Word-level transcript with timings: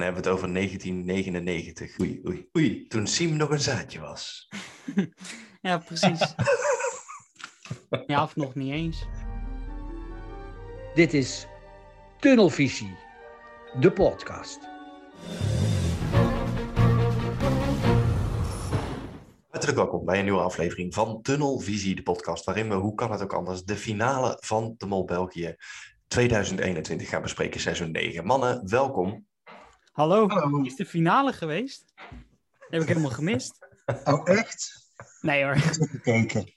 dan 0.00 0.08
hebben 0.08 0.24
we 0.24 0.30
het 0.30 0.38
over 0.38 0.54
1999. 0.54 2.00
Oei, 2.00 2.20
oei, 2.26 2.48
oei. 2.56 2.86
Toen 2.86 3.06
Siem 3.06 3.36
nog 3.36 3.50
een 3.50 3.60
zaadje 3.60 4.00
was. 4.00 4.48
ja, 5.62 5.78
precies. 5.78 6.34
ja, 8.06 8.22
of 8.22 8.36
nog 8.36 8.54
niet 8.54 8.72
eens. 8.72 9.06
Dit 10.94 11.14
is 11.14 11.46
Tunnelvisie, 12.18 12.96
de 13.80 13.92
podcast. 13.92 14.58
Hartelijk 19.48 19.78
welkom 19.78 20.04
bij 20.04 20.18
een 20.18 20.24
nieuwe 20.24 20.40
aflevering 20.40 20.94
van 20.94 21.22
Tunnelvisie, 21.22 21.94
de 21.94 22.02
podcast, 22.02 22.44
waarin 22.44 22.68
we, 22.68 22.74
hoe 22.74 22.94
kan 22.94 23.12
het 23.12 23.22
ook 23.22 23.32
anders, 23.32 23.62
de 23.64 23.76
finale 23.76 24.36
van 24.40 24.74
de 24.76 24.86
Mol 24.86 25.04
België 25.04 25.56
2021 26.06 27.08
gaan 27.08 27.22
bespreken, 27.22 27.60
seizoen 27.60 27.90
9. 27.90 28.26
Mannen, 28.26 28.68
welkom. 28.68 29.28
Hallo, 29.90 30.28
Hallo. 30.28 30.62
is 30.62 30.76
de 30.76 30.86
finale 30.86 31.32
geweest? 31.32 31.84
heb 32.68 32.82
ik 32.82 32.88
helemaal 32.88 33.10
gemist. 33.10 33.58
Oh, 34.04 34.28
echt? 34.28 34.88
Nee 35.20 35.44
hoor. 35.44 35.56
Gekeken. 35.56 36.52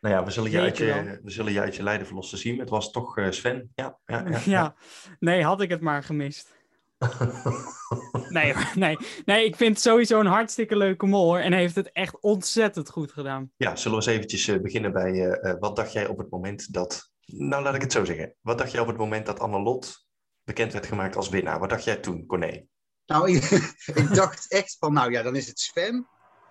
Nou 0.00 0.14
ja, 0.14 0.24
we 0.24 0.30
zullen, 0.30 0.50
je 0.50 0.60
uit 0.60 0.76
je, 0.76 1.20
we 1.22 1.30
zullen 1.30 1.52
je 1.52 1.60
uit 1.60 1.76
je 1.76 1.82
lijden 1.82 2.06
verlossen 2.06 2.38
zien. 2.38 2.58
Het 2.58 2.68
was 2.68 2.90
toch 2.90 3.18
uh, 3.18 3.30
Sven? 3.30 3.72
Ja, 3.74 3.98
ja, 4.06 4.24
ja, 4.28 4.40
ja. 4.44 4.74
nee, 5.18 5.44
had 5.44 5.60
ik 5.60 5.70
het 5.70 5.80
maar 5.80 6.02
gemist. 6.02 6.56
nee, 8.28 8.54
nee, 8.74 8.96
nee, 9.24 9.44
ik 9.44 9.56
vind 9.56 9.74
het 9.74 9.80
sowieso 9.80 10.20
een 10.20 10.26
hartstikke 10.26 10.76
leuke 10.76 11.06
mol 11.06 11.24
hoor. 11.24 11.38
En 11.38 11.52
heeft 11.52 11.74
het 11.74 11.92
echt 11.92 12.20
ontzettend 12.20 12.90
goed 12.90 13.12
gedaan. 13.12 13.52
Ja, 13.56 13.76
zullen 13.76 13.98
we 13.98 14.04
eens 14.04 14.14
eventjes 14.14 14.48
uh, 14.48 14.60
beginnen 14.60 14.92
bij... 14.92 15.12
Uh, 15.12 15.54
wat 15.58 15.76
dacht 15.76 15.92
jij 15.92 16.06
op 16.06 16.18
het 16.18 16.30
moment 16.30 16.72
dat... 16.72 17.10
Nou, 17.26 17.62
laat 17.62 17.74
ik 17.74 17.82
het 17.82 17.92
zo 17.92 18.04
zeggen. 18.04 18.34
Wat 18.40 18.58
dacht 18.58 18.72
jij 18.72 18.80
op 18.80 18.86
het 18.86 18.96
moment 18.96 19.26
dat 19.26 19.40
Annelot 19.40 20.08
bekend 20.44 20.72
werd 20.72 20.86
gemaakt 20.86 21.16
als 21.16 21.28
winnaar? 21.28 21.58
Wat 21.58 21.70
dacht 21.70 21.84
jij 21.84 21.96
toen, 21.96 22.26
Corné? 22.26 22.66
Nou, 23.06 23.30
ik, 23.30 23.44
ik 24.02 24.14
dacht 24.14 24.52
echt 24.52 24.76
van... 24.78 24.92
Nou 24.92 25.12
ja, 25.12 25.22
dan 25.22 25.36
is 25.36 25.46
het 25.46 25.58
Sven. 25.58 26.08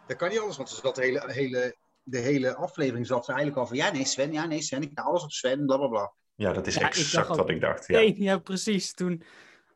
Dat 0.07 0.17
kan 0.17 0.29
niet 0.29 0.39
anders, 0.39 0.57
want 0.57 0.69
ze 0.69 0.75
zat 0.75 0.95
de 0.95 1.01
hele, 1.01 1.31
hele 1.31 1.77
de 2.09 2.17
hele 2.17 2.55
aflevering 2.55 3.07
zat 3.07 3.25
ze 3.25 3.31
eigenlijk 3.31 3.61
al 3.61 3.67
van... 3.67 3.77
Ja, 3.77 3.91
nee, 3.91 4.05
Sven, 4.05 4.33
ja, 4.33 4.45
nee, 4.45 4.61
Sven, 4.61 4.81
ik 4.81 4.91
ga 4.93 5.01
alles 5.01 5.23
op 5.23 5.31
Sven, 5.31 5.65
bla, 5.65 5.77
bla, 5.77 5.87
bla. 5.87 6.13
Ja, 6.35 6.53
dat 6.53 6.67
is 6.67 6.77
exact 6.77 7.27
wat 7.27 7.49
ik 7.49 7.61
dacht. 7.61 7.87
Ja. 7.87 7.97
Nee, 7.97 8.21
ja, 8.21 8.37
precies. 8.37 8.93
Toen 8.93 9.23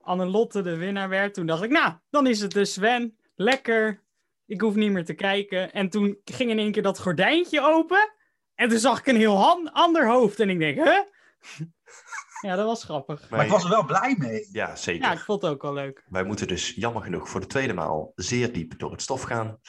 Annelotte 0.01 0.61
de 0.61 0.75
winnaar 0.75 1.09
werd, 1.09 1.33
toen 1.33 1.45
dacht 1.45 1.63
ik... 1.63 1.69
Nou, 1.69 1.93
dan 2.09 2.27
is 2.27 2.39
het 2.39 2.51
dus 2.51 2.73
Sven. 2.73 3.17
Lekker. 3.35 4.03
Ik 4.45 4.61
hoef 4.61 4.75
niet 4.75 4.91
meer 4.91 5.05
te 5.05 5.13
kijken. 5.13 5.73
En 5.73 5.89
toen 5.89 6.17
ging 6.23 6.49
in 6.49 6.59
één 6.59 6.71
keer 6.71 6.81
dat 6.81 6.99
gordijntje 6.99 7.61
open. 7.61 8.13
En 8.55 8.69
toen 8.69 8.79
zag 8.79 8.99
ik 8.99 9.07
een 9.07 9.15
heel 9.15 9.69
ander 9.71 10.07
hoofd. 10.07 10.39
En 10.39 10.49
ik 10.49 10.59
denk, 10.59 10.75
huh? 10.75 10.99
Ja, 12.43 12.55
dat 12.55 12.65
was 12.65 12.83
grappig. 12.83 13.29
Maar 13.29 13.45
ik 13.45 13.51
was 13.51 13.63
er 13.63 13.69
wel 13.69 13.85
blij 13.85 14.15
mee. 14.17 14.47
Ja, 14.51 14.75
zeker. 14.75 15.01
Ja, 15.01 15.11
ik 15.11 15.19
vond 15.19 15.41
het 15.41 15.51
ook 15.51 15.61
wel 15.61 15.73
leuk. 15.73 16.03
Wij 16.09 16.23
moeten 16.23 16.47
dus 16.47 16.69
jammer 16.75 17.01
genoeg 17.01 17.29
voor 17.29 17.39
de 17.39 17.47
tweede 17.47 17.73
maal 17.73 18.11
zeer 18.15 18.53
diep 18.53 18.79
door 18.79 18.91
het 18.91 19.01
stof 19.01 19.21
gaan. 19.21 19.59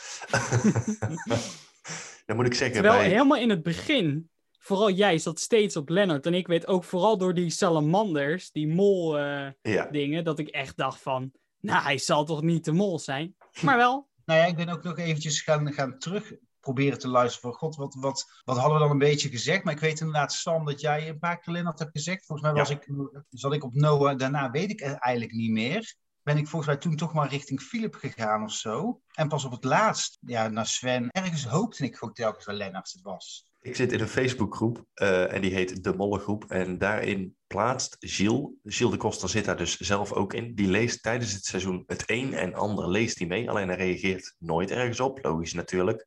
Dan 2.26 2.36
moet 2.36 2.46
ik 2.46 2.54
zeggen... 2.54 2.76
Terwijl 2.76 2.98
bij... 2.98 3.08
helemaal 3.08 3.38
in 3.38 3.50
het 3.50 3.62
begin, 3.62 4.30
vooral 4.58 4.90
jij 4.90 5.18
zat 5.18 5.40
steeds 5.40 5.76
op 5.76 5.88
Lennart. 5.88 6.26
En 6.26 6.34
ik 6.34 6.46
weet 6.46 6.66
ook 6.66 6.84
vooral 6.84 7.18
door 7.18 7.34
die 7.34 7.50
salamanders, 7.50 8.50
die 8.50 8.68
mol 8.68 9.18
uh, 9.18 9.46
ja. 9.62 9.86
dingen, 9.86 10.24
dat 10.24 10.38
ik 10.38 10.48
echt 10.48 10.76
dacht 10.76 11.00
van... 11.00 11.32
Nou, 11.60 11.82
hij 11.82 11.98
zal 11.98 12.24
toch 12.24 12.42
niet 12.42 12.64
de 12.64 12.72
mol 12.72 12.98
zijn? 12.98 13.36
Maar 13.60 13.76
wel. 13.76 14.08
nou 14.24 14.40
ja, 14.40 14.46
ik 14.46 14.56
ben 14.56 14.68
ook 14.68 14.82
nog 14.82 14.98
eventjes 14.98 15.40
gaan, 15.40 15.72
gaan 15.72 15.98
terug 15.98 16.32
proberen 16.64 16.98
te 16.98 17.08
luisteren 17.08 17.50
van 17.50 17.58
God, 17.58 17.76
wat, 17.76 17.94
wat, 17.94 18.42
wat 18.44 18.56
hadden 18.56 18.74
we 18.74 18.82
dan 18.82 18.90
een 18.90 18.98
beetje 18.98 19.28
gezegd? 19.28 19.64
Maar 19.64 19.74
ik 19.74 19.80
weet 19.80 20.00
inderdaad, 20.00 20.32
Sam, 20.32 20.64
dat 20.64 20.80
jij 20.80 21.08
een 21.08 21.18
paar 21.18 21.38
keer 21.38 21.52
Lennart 21.52 21.78
hebt 21.78 21.96
gezegd. 21.96 22.26
Volgens 22.26 22.48
mij 22.48 22.58
was 22.58 22.70
ik, 22.70 22.88
zat 23.30 23.52
ik 23.52 23.64
op 23.64 23.74
Noah, 23.74 24.18
daarna 24.18 24.50
weet 24.50 24.70
ik 24.70 24.80
eigenlijk 24.80 25.32
niet 25.32 25.50
meer 25.50 25.94
ben 26.24 26.36
ik 26.36 26.48
volgens 26.48 26.70
mij 26.70 26.80
toen 26.80 26.96
toch 26.96 27.12
maar 27.12 27.28
richting 27.28 27.60
Philip 27.60 27.94
gegaan 27.94 28.42
of 28.42 28.52
zo. 28.52 29.00
En 29.12 29.28
pas 29.28 29.44
op 29.44 29.50
het 29.50 29.64
laatst, 29.64 30.18
ja, 30.20 30.48
naar 30.48 30.66
Sven. 30.66 31.08
Ergens 31.10 31.46
hoopte 31.46 31.84
ik 31.84 31.96
gewoon 31.96 32.14
telkens 32.14 32.44
dat 32.44 32.54
Lennart 32.54 32.92
het 32.92 33.02
was. 33.02 33.52
Ik 33.60 33.76
zit 33.76 33.92
in 33.92 34.00
een 34.00 34.08
Facebookgroep 34.08 34.84
uh, 34.94 35.32
en 35.32 35.40
die 35.40 35.54
heet 35.54 35.84
De 35.84 35.94
Mollegroep. 35.94 36.44
En 36.48 36.78
daarin 36.78 37.36
plaatst 37.46 37.96
Gilles, 38.00 38.50
Gilles 38.62 38.92
de 38.92 38.98
Koster 38.98 39.28
zit 39.28 39.44
daar 39.44 39.56
dus 39.56 39.76
zelf 39.76 40.12
ook 40.12 40.32
in. 40.32 40.54
Die 40.54 40.68
leest 40.68 41.02
tijdens 41.02 41.32
het 41.32 41.44
seizoen 41.44 41.84
het 41.86 42.02
een 42.06 42.34
en 42.34 42.54
ander 42.54 42.90
leest 42.90 43.18
hij 43.18 43.26
mee. 43.26 43.50
Alleen 43.50 43.68
hij 43.68 43.76
reageert 43.76 44.34
nooit 44.38 44.70
ergens 44.70 45.00
op, 45.00 45.24
logisch 45.24 45.52
natuurlijk. 45.52 46.06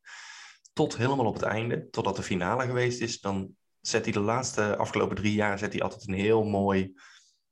Tot 0.78 0.98
helemaal 0.98 1.26
op 1.26 1.34
het 1.34 1.44
einde, 1.44 1.90
totdat 1.90 2.16
de 2.16 2.24
finale 2.24 2.66
geweest 2.66 3.02
is. 3.02 3.20
Dan 3.20 3.56
zet 3.82 4.04
hij 4.04 4.14
de 4.14 4.20
laatste 4.20 4.76
afgelopen 4.76 5.16
drie 5.16 5.34
jaar 5.34 5.58
zet 5.58 5.74
hij 5.74 5.82
altijd 5.82 6.08
een 6.08 6.14
heel 6.14 6.44
mooi 6.44 6.94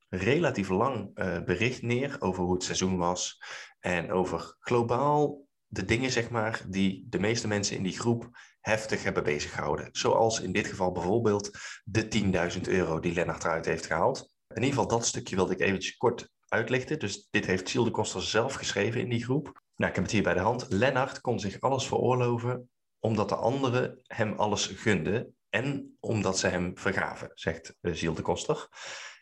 relatief 0.09 0.69
lang 0.69 1.11
uh, 1.15 1.41
bericht 1.43 1.81
neer 1.81 2.15
over 2.19 2.43
hoe 2.43 2.53
het 2.53 2.63
seizoen 2.63 2.97
was 2.97 3.41
en 3.79 4.11
over 4.11 4.55
globaal 4.59 5.47
de 5.67 5.85
dingen, 5.85 6.11
zeg 6.11 6.29
maar, 6.29 6.61
die 6.67 7.05
de 7.09 7.19
meeste 7.19 7.47
mensen 7.47 7.75
in 7.75 7.83
die 7.83 7.99
groep 7.99 8.29
heftig 8.59 9.03
hebben 9.03 9.23
bezighouden. 9.23 9.89
Zoals 9.91 10.41
in 10.41 10.51
dit 10.51 10.67
geval 10.67 10.91
bijvoorbeeld 10.91 11.57
de 11.83 12.53
10.000 12.55 12.61
euro 12.61 12.99
die 12.99 13.13
Lennart 13.13 13.43
eruit 13.43 13.65
heeft 13.65 13.85
gehaald. 13.85 14.33
In 14.47 14.55
ieder 14.55 14.69
geval 14.69 14.87
dat 14.87 15.05
stukje 15.05 15.35
wilde 15.35 15.53
ik 15.53 15.59
eventjes 15.59 15.97
kort 15.97 16.29
uitlichten. 16.47 16.99
Dus 16.99 17.27
dit 17.29 17.45
heeft 17.45 17.69
Siel 17.69 17.83
de 17.83 17.91
Koster 17.91 18.23
zelf 18.23 18.53
geschreven 18.53 19.01
in 19.01 19.09
die 19.09 19.23
groep. 19.23 19.45
Nou, 19.75 19.89
ik 19.89 19.95
heb 19.95 20.03
het 20.03 20.13
hier 20.13 20.23
bij 20.23 20.33
de 20.33 20.39
hand. 20.39 20.65
Lennart 20.69 21.21
kon 21.21 21.39
zich 21.39 21.59
alles 21.59 21.87
veroorloven 21.87 22.69
omdat 23.05 23.29
de 23.29 23.35
anderen 23.35 23.99
hem 24.03 24.33
alles 24.33 24.65
gunden 24.65 25.35
en 25.49 25.97
omdat 25.99 26.39
ze 26.39 26.47
hem 26.47 26.77
vergaven, 26.77 27.31
zegt 27.33 27.75
Ziel 27.81 28.13
de 28.13 28.21
Koster. 28.21 28.67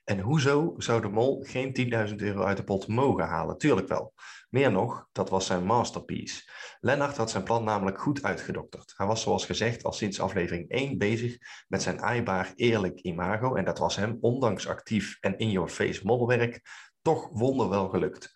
En 0.03 0.19
hoezo 0.19 0.73
zou 0.77 1.01
de 1.01 1.09
mol 1.09 1.43
geen 1.47 2.09
10.000 2.09 2.15
euro 2.15 2.43
uit 2.43 2.57
de 2.57 2.63
pot 2.63 2.87
mogen 2.87 3.25
halen? 3.25 3.57
Tuurlijk 3.57 3.87
wel. 3.87 4.13
Meer 4.49 4.71
nog, 4.71 5.07
dat 5.11 5.29
was 5.29 5.45
zijn 5.45 5.65
masterpiece. 5.65 6.51
Lennart 6.79 7.17
had 7.17 7.31
zijn 7.31 7.43
plan 7.43 7.63
namelijk 7.63 7.99
goed 7.99 8.23
uitgedokterd. 8.23 8.93
Hij 8.95 9.07
was 9.07 9.21
zoals 9.21 9.45
gezegd 9.45 9.83
al 9.83 9.93
sinds 9.93 10.19
aflevering 10.19 10.69
1 10.69 10.97
bezig 10.97 11.37
met 11.67 11.81
zijn 11.81 12.01
aaibaar 12.01 12.51
eerlijk 12.55 12.99
imago 12.99 13.55
en 13.55 13.65
dat 13.65 13.79
was 13.79 13.95
hem, 13.95 14.17
ondanks 14.21 14.67
actief 14.67 15.17
en 15.19 15.37
in-your-face 15.37 16.05
modelwerk, 16.05 16.61
toch 17.01 17.29
wonderwel 17.31 17.89
gelukt. 17.89 18.35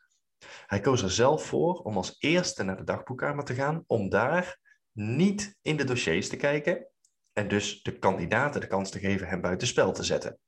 Hij 0.66 0.80
koos 0.80 1.02
er 1.02 1.12
zelf 1.12 1.44
voor 1.46 1.74
om 1.74 1.96
als 1.96 2.16
eerste 2.20 2.64
naar 2.64 2.78
de 2.78 2.84
dagboekkamer 2.84 3.44
te 3.44 3.54
gaan, 3.54 3.84
om 3.86 4.10
daar 4.10 4.66
niet 4.98 5.58
in 5.62 5.78
de 5.78 5.84
dossiers 5.84 6.30
te 6.30 6.36
kijken 6.36 6.88
en 7.34 7.48
dus 7.48 7.82
de 7.82 8.00
kandidaten 8.00 8.62
de 8.62 8.68
kans 8.68 8.90
te 8.90 9.00
geven 9.00 9.28
hem 9.28 9.42
buitenspel 9.42 9.92
te 9.92 10.04
zetten. 10.04 10.40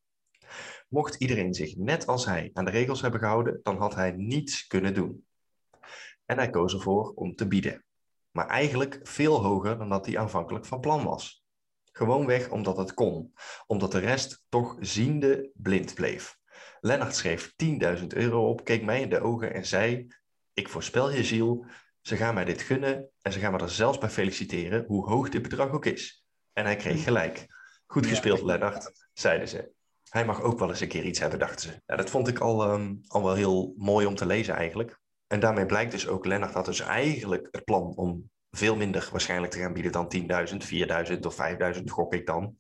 Mocht 0.88 1.16
iedereen 1.16 1.54
zich 1.54 1.76
net 1.76 2.08
als 2.08 2.26
hij 2.26 2.50
aan 2.54 2.66
de 2.66 2.72
regels 2.72 3.02
hebben 3.02 3.20
gehouden, 3.20 3.60
dan 3.64 3.78
had 3.78 3.96
hij 3.96 4.12
niets 4.12 4.68
kunnen 4.68 4.94
doen. 4.94 5.26
En 6.26 6.38
hij 6.38 6.50
koos 6.50 6.74
ervoor 6.74 7.12
om 7.16 7.36
te 7.36 7.48
bieden. 7.48 7.86
Maar 8.32 8.48
eigenlijk 8.48 9.00
veel 9.04 9.44
hoger 9.44 9.78
dan 9.78 9.90
dat 9.90 10.06
hij 10.06 10.18
aanvankelijk 10.18 10.66
van 10.66 10.80
plan 10.80 11.04
was. 11.04 11.44
Gewoonweg 11.92 12.50
omdat 12.50 12.78
het 12.78 12.94
kon, 12.94 13.34
omdat 13.68 13.92
de 13.92 14.00
rest 14.00 14.44
toch 14.50 14.78
ziende 14.80 15.50
blind 15.54 15.94
bleef. 15.94 16.38
Lennart 16.80 17.16
schreef 17.16 17.54
10.000 18.00 18.08
euro 18.08 18.50
op, 18.50 18.64
keek 18.64 18.84
mij 18.84 19.02
in 19.02 19.10
de 19.10 19.22
ogen 19.22 19.54
en 19.54 19.66
zei: 19.66 20.08
Ik 20.54 20.70
voorspel 20.70 21.12
je 21.12 21.24
ziel, 21.24 21.66
ze 22.10 22.18
gaan 22.18 22.34
mij 22.34 22.46
dit 22.46 22.62
gunnen 22.62 23.10
en 23.22 23.32
ze 23.32 23.40
gaan 23.40 23.52
me 23.52 23.58
er 23.58 23.70
zelfs 23.70 23.98
bij 23.98 24.10
feliciteren, 24.10 24.86
hoe 24.88 25.10
hoog 25.10 25.30
dit 25.30 25.42
bedrag 25.42 25.72
ook 25.72 25.86
is. 25.86 26.26
En 26.54 26.66
hij 26.66 26.76
kreeg 26.76 27.04
gelijk. 27.04 27.46
Goed 27.86 28.06
gespeeld, 28.06 28.42
Lennart, 28.42 29.08
zeiden 29.14 29.48
ze 29.48 29.72
hij 30.10 30.26
mag 30.26 30.42
ook 30.42 30.60
wel 30.60 30.70
eens 30.70 30.80
een 30.80 30.88
keer 30.88 31.04
iets 31.04 31.20
hebben, 31.20 31.40
dachten 31.40 31.60
ze. 31.60 31.82
Ja, 31.86 31.96
dat 31.96 32.10
vond 32.10 32.28
ik 32.28 32.40
al, 32.40 32.64
ehm, 32.64 32.96
al 33.08 33.24
wel 33.24 33.34
heel 33.34 33.74
mooi 33.78 34.06
om 34.06 34.16
te 34.16 34.26
lezen 34.26 34.56
eigenlijk. 34.56 35.00
En 35.28 35.40
daarmee 35.40 35.66
blijkt 35.66 35.92
dus 35.92 36.08
ook, 36.08 36.26
Lennart 36.26 36.54
had 36.54 36.66
dus 36.66 36.80
eigenlijk 36.80 37.48
het 37.52 37.64
plan 37.64 37.96
om 37.96 38.30
veel 38.52 38.76
minder 38.76 39.10
waarschijnlijk 39.12 39.52
te 39.52 39.60
gaan 39.60 39.74
bieden 39.74 39.92
dan 39.92 40.08
10.000, 40.08 40.66
4.000 40.66 41.26
of 41.26 41.36
5.000, 41.36 41.84
gok 41.92 42.14
ik 42.14 42.26
dan. 42.26 42.58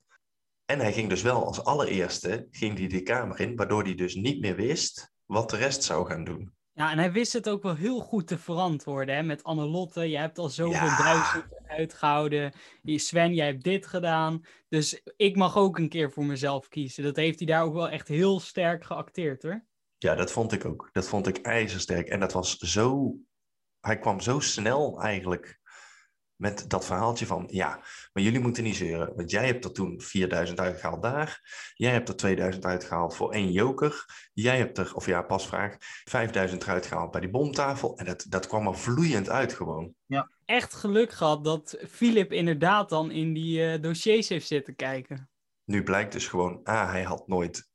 En 0.65 0.79
hij 0.79 0.93
ging 0.93 1.09
dus 1.09 1.21
wel 1.21 1.45
als 1.45 1.63
allereerste 1.63 2.47
ging 2.51 2.75
die 2.75 2.89
de 2.89 3.03
kamer 3.03 3.39
in, 3.39 3.55
waardoor 3.55 3.83
hij 3.83 3.95
dus 3.95 4.15
niet 4.15 4.41
meer 4.41 4.55
wist 4.55 5.11
wat 5.25 5.49
de 5.49 5.57
rest 5.57 5.83
zou 5.83 6.07
gaan 6.07 6.23
doen. 6.23 6.53
Ja, 6.79 6.91
en 6.91 6.97
hij 6.97 7.11
wist 7.11 7.33
het 7.33 7.49
ook 7.49 7.63
wel 7.63 7.75
heel 7.75 7.99
goed 7.99 8.27
te 8.27 8.37
verantwoorden. 8.37 9.15
Hè? 9.15 9.23
Met 9.23 9.43
Annelotte, 9.43 10.09
je 10.09 10.17
hebt 10.17 10.37
al 10.37 10.49
zoveel 10.49 10.85
ja. 10.85 10.97
duizend 10.97 11.45
uitgehouden. 11.67 12.53
Sven, 12.83 13.33
jij 13.33 13.45
hebt 13.45 13.63
dit 13.63 13.85
gedaan. 13.85 14.45
Dus 14.69 15.01
ik 15.15 15.35
mag 15.35 15.57
ook 15.57 15.77
een 15.77 15.89
keer 15.89 16.11
voor 16.11 16.25
mezelf 16.25 16.67
kiezen. 16.67 17.03
Dat 17.03 17.15
heeft 17.15 17.39
hij 17.39 17.47
daar 17.47 17.63
ook 17.63 17.73
wel 17.73 17.89
echt 17.89 18.07
heel 18.07 18.39
sterk 18.39 18.83
geacteerd 18.83 19.43
hoor. 19.43 19.65
Ja, 19.97 20.15
dat 20.15 20.31
vond 20.31 20.51
ik 20.51 20.65
ook. 20.65 20.89
Dat 20.91 21.07
vond 21.07 21.27
ik 21.27 21.37
ijzersterk. 21.37 22.07
En 22.07 22.19
dat 22.19 22.33
was 22.33 22.57
zo... 22.57 23.15
Hij 23.79 23.99
kwam 23.99 24.19
zo 24.19 24.39
snel 24.39 25.01
eigenlijk 25.01 25.58
met 26.39 26.65
dat 26.67 26.85
verhaaltje 26.85 27.25
van, 27.25 27.47
ja, 27.51 27.69
maar 28.13 28.23
jullie 28.23 28.39
moeten 28.39 28.63
niet 28.63 28.75
zeuren. 28.75 29.13
Want 29.15 29.31
jij 29.31 29.45
hebt 29.45 29.65
er 29.65 29.71
toen 29.71 30.01
4000 30.01 30.59
uitgehaald 30.59 31.01
daar. 31.01 31.41
Jij 31.73 31.91
hebt 31.91 32.09
er 32.09 32.15
2000 32.15 32.65
uitgehaald 32.65 33.15
voor 33.15 33.31
één 33.31 33.51
joker. 33.51 34.05
Jij 34.33 34.57
hebt 34.57 34.77
er, 34.77 34.91
of 34.95 35.05
ja, 35.05 35.21
pasvraag, 35.21 35.75
5000 36.03 36.63
eruit 36.63 36.85
gehaald 36.85 37.11
bij 37.11 37.21
die 37.21 37.29
bomtafel. 37.29 37.97
En 37.97 38.05
dat, 38.05 38.25
dat 38.29 38.47
kwam 38.47 38.67
er 38.67 38.77
vloeiend 38.77 39.29
uit 39.29 39.53
gewoon. 39.53 39.93
Ja, 40.05 40.29
echt 40.45 40.73
geluk 40.73 41.11
gehad 41.11 41.43
dat 41.43 41.77
Philip 41.89 42.31
inderdaad 42.31 42.89
dan 42.89 43.11
in 43.11 43.33
die 43.33 43.59
uh, 43.59 43.81
dossiers 43.81 44.29
heeft 44.29 44.47
zitten 44.47 44.75
kijken. 44.75 45.29
Nu 45.63 45.83
blijkt 45.83 46.11
dus 46.11 46.27
gewoon, 46.27 46.59
ah, 46.63 46.89
hij 46.91 47.03
had 47.03 47.27
nooit 47.27 47.69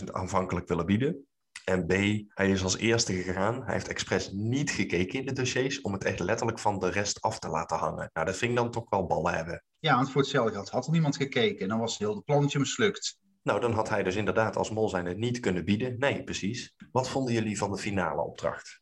10.000 0.00 0.04
aanvankelijk 0.04 0.68
willen 0.68 0.86
bieden. 0.86 1.26
En 1.70 1.86
B, 1.86 1.92
hij 2.34 2.50
is 2.50 2.62
als 2.62 2.76
eerste 2.76 3.12
gegaan. 3.22 3.62
Hij 3.64 3.72
heeft 3.72 3.88
expres 3.88 4.30
niet 4.32 4.70
gekeken 4.70 5.18
in 5.18 5.26
de 5.26 5.32
dossiers 5.32 5.80
om 5.80 5.92
het 5.92 6.04
echt 6.04 6.18
letterlijk 6.18 6.58
van 6.58 6.78
de 6.78 6.90
rest 6.90 7.20
af 7.20 7.38
te 7.38 7.48
laten 7.48 7.76
hangen. 7.76 8.10
Nou, 8.12 8.26
dat 8.26 8.36
vind 8.36 8.50
ik 8.50 8.56
dan 8.56 8.70
toch 8.70 8.84
wel 8.88 9.06
ballen 9.06 9.34
hebben. 9.34 9.64
Ja, 9.78 9.94
want 9.94 10.10
voor 10.10 10.20
hetzelfde 10.20 10.52
geld 10.52 10.70
had 10.70 10.86
er 10.86 10.92
niemand 10.92 11.16
gekeken 11.16 11.60
en 11.60 11.68
dan 11.68 11.78
was 11.78 11.98
heel 11.98 12.14
het 12.14 12.24
plannetje 12.24 12.58
mislukt. 12.58 13.18
Nou, 13.42 13.60
dan 13.60 13.72
had 13.72 13.88
hij 13.88 14.02
dus 14.02 14.16
inderdaad 14.16 14.56
als 14.56 14.70
mol 14.70 14.88
zijn 14.88 15.06
het 15.06 15.16
niet 15.16 15.40
kunnen 15.40 15.64
bieden. 15.64 15.98
Nee, 15.98 16.24
precies. 16.24 16.74
Wat 16.92 17.08
vonden 17.08 17.32
jullie 17.32 17.58
van 17.58 17.70
de 17.70 17.78
finale 17.78 18.22
opdracht? 18.22 18.80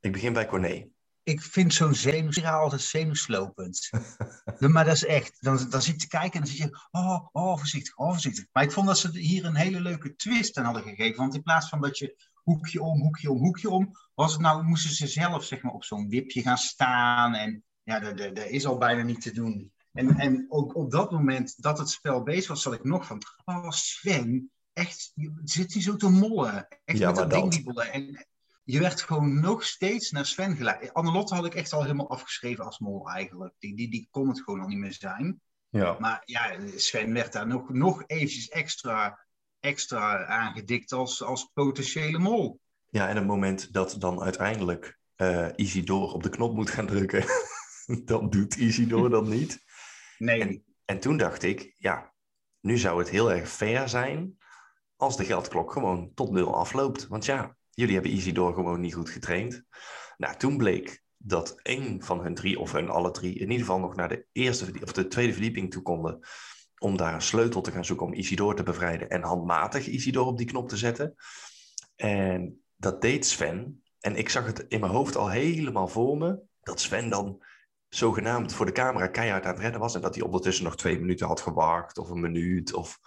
Ik 0.00 0.12
begin 0.12 0.32
bij 0.32 0.46
Corné. 0.46 0.88
Ik 1.22 1.42
vind 1.42 1.74
zo'n 1.74 1.94
zenuwspiraal 1.94 2.62
altijd 2.62 2.80
zenuwslopend. 2.80 3.90
maar 4.58 4.84
dat 4.84 4.94
is 4.94 5.04
echt, 5.04 5.36
dan, 5.40 5.70
dan 5.70 5.82
zit 5.82 5.94
je 5.94 6.00
te 6.00 6.08
kijken 6.08 6.32
en 6.32 6.46
dan 6.46 6.54
zit 6.54 6.58
je, 6.58 6.78
oh, 6.90 7.28
oh, 7.32 7.56
voorzichtig, 7.56 7.96
oh, 7.96 8.10
voorzichtig. 8.10 8.44
Maar 8.52 8.62
ik 8.62 8.72
vond 8.72 8.86
dat 8.86 8.98
ze 8.98 9.18
hier 9.18 9.44
een 9.44 9.54
hele 9.54 9.80
leuke 9.80 10.16
twist 10.16 10.56
aan 10.56 10.64
hadden 10.64 10.82
gegeven. 10.82 11.16
Want 11.16 11.34
in 11.34 11.42
plaats 11.42 11.68
van 11.68 11.80
dat 11.80 11.98
je 11.98 12.29
hoekje 12.42 12.82
om, 12.82 13.00
hoekje 13.00 13.30
om, 13.30 13.38
hoekje 13.38 13.70
om, 13.70 13.90
was 14.14 14.32
het 14.32 14.40
nou, 14.40 14.62
moesten 14.62 14.94
ze 14.94 15.06
zelf 15.06 15.44
zeg 15.44 15.62
maar 15.62 15.72
op 15.72 15.84
zo'n 15.84 16.08
wipje 16.08 16.42
gaan 16.42 16.58
staan. 16.58 17.34
En 17.34 17.64
ja, 17.82 18.00
dat, 18.00 18.38
is 18.38 18.66
al 18.66 18.78
bijna 18.78 19.02
niet 19.02 19.22
te 19.22 19.32
doen. 19.32 19.72
En, 19.92 20.18
en 20.18 20.46
ook 20.48 20.76
op 20.76 20.90
dat 20.90 21.10
moment 21.10 21.62
dat 21.62 21.78
het 21.78 21.90
spel 21.90 22.22
bezig 22.22 22.48
was, 22.48 22.62
zat 22.62 22.74
ik 22.74 22.84
nog 22.84 23.06
van, 23.06 23.22
oh 23.44 23.70
Sven, 23.70 24.50
echt, 24.72 25.12
zit 25.44 25.72
hij 25.72 25.82
zo 25.82 25.96
te 25.96 26.08
mollen? 26.08 26.68
Echt 26.84 26.98
Ja, 26.98 27.06
met 27.06 27.16
dat 27.16 27.30
dat. 27.30 27.40
dingwiebelen. 27.40 27.92
En 27.92 28.26
je 28.64 28.78
werd 28.78 29.00
gewoon 29.02 29.40
nog 29.40 29.64
steeds 29.64 30.10
naar 30.10 30.26
Sven 30.26 30.56
geleid. 30.56 30.92
Annelotte 30.92 31.34
had 31.34 31.46
ik 31.46 31.54
echt 31.54 31.72
al 31.72 31.82
helemaal 31.82 32.10
afgeschreven 32.10 32.64
als 32.64 32.78
mol 32.78 33.08
eigenlijk. 33.10 33.54
Die, 33.58 33.76
die, 33.76 33.90
die 33.90 34.08
kon 34.10 34.28
het 34.28 34.40
gewoon 34.40 34.60
al 34.60 34.68
niet 34.68 34.78
meer 34.78 34.92
zijn. 34.92 35.40
Ja. 35.68 35.96
Maar 35.98 36.22
ja, 36.24 36.56
Sven 36.76 37.12
werd 37.12 37.32
daar 37.32 37.46
nog, 37.46 37.72
nog 37.72 38.02
eventjes 38.06 38.48
extra, 38.48 39.26
extra 39.60 40.24
aangedikt 40.24 40.92
als, 40.92 41.22
als 41.22 41.50
potentiële 41.54 42.18
mol. 42.18 42.60
Ja, 42.88 43.08
en 43.08 43.16
het 43.16 43.26
moment 43.26 43.72
dat 43.72 43.96
dan 43.98 44.22
uiteindelijk 44.22 44.98
eh 45.16 45.48
Isidore 45.56 46.12
op 46.12 46.22
de 46.22 46.28
knop 46.28 46.54
moet 46.54 46.70
gaan 46.70 46.86
drukken, 46.86 47.24
dan 48.04 48.30
doet 48.30 48.56
Isidore 48.56 49.08
dat 49.08 49.26
niet. 49.26 49.64
Nee, 50.18 50.64
En 50.84 51.00
toen 51.00 51.16
dacht 51.16 51.42
ik, 51.42 51.74
ja, 51.76 52.12
nu 52.60 52.78
zou 52.78 52.98
het 52.98 53.08
heel 53.08 53.32
erg 53.32 53.50
fair 53.50 53.88
zijn 53.88 54.38
als 54.96 55.16
de 55.16 55.24
geldklok 55.24 55.72
gewoon 55.72 56.10
tot 56.14 56.30
nul 56.30 56.56
afloopt. 56.56 57.06
Want 57.06 57.24
ja, 57.24 57.56
jullie 57.70 57.94
hebben 57.94 58.12
Isidore 58.12 58.54
gewoon 58.54 58.80
niet 58.80 58.94
goed 58.94 59.10
getraind. 59.10 59.62
Nou, 60.16 60.36
toen 60.36 60.56
bleek 60.56 61.02
dat 61.16 61.60
één 61.62 62.02
van 62.02 62.20
hun 62.20 62.34
drie, 62.34 62.58
of 62.58 62.72
hun 62.72 62.88
alle 62.88 63.10
drie, 63.10 63.34
in 63.34 63.40
ieder 63.50 63.58
geval 63.58 63.78
nog 63.78 63.94
naar 63.94 64.08
de, 64.08 64.26
eerste, 64.32 64.72
of 64.82 64.92
de 64.92 65.06
tweede 65.06 65.32
verdieping 65.32 65.70
toe 65.70 65.82
konden. 65.82 66.18
Om 66.82 66.96
daar 66.96 67.14
een 67.14 67.22
sleutel 67.22 67.60
te 67.60 67.70
gaan 67.70 67.84
zoeken 67.84 68.06
om 68.06 68.12
Isidore 68.14 68.54
te 68.54 68.62
bevrijden 68.62 69.10
en 69.10 69.22
handmatig 69.22 69.86
Isidore 69.86 70.30
op 70.30 70.38
die 70.38 70.46
knop 70.46 70.68
te 70.68 70.76
zetten. 70.76 71.14
En 71.96 72.62
dat 72.76 73.00
deed 73.00 73.26
Sven. 73.26 73.82
En 74.00 74.16
ik 74.16 74.28
zag 74.28 74.46
het 74.46 74.64
in 74.68 74.80
mijn 74.80 74.92
hoofd 74.92 75.16
al 75.16 75.30
helemaal 75.30 75.88
voor 75.88 76.18
me. 76.18 76.40
Dat 76.62 76.80
Sven 76.80 77.08
dan 77.08 77.44
zogenaamd 77.88 78.52
voor 78.52 78.66
de 78.66 78.72
camera 78.72 79.06
keihard 79.06 79.44
aan 79.44 79.52
het 79.52 79.60
redden 79.60 79.80
was. 79.80 79.94
En 79.94 80.00
dat 80.00 80.14
hij 80.14 80.24
ondertussen 80.24 80.64
nog 80.64 80.76
twee 80.76 81.00
minuten 81.00 81.26
had 81.26 81.40
gewacht. 81.40 81.98
Of 81.98 82.08
een 82.08 82.20
minuut. 82.20 82.72
Of... 82.72 82.98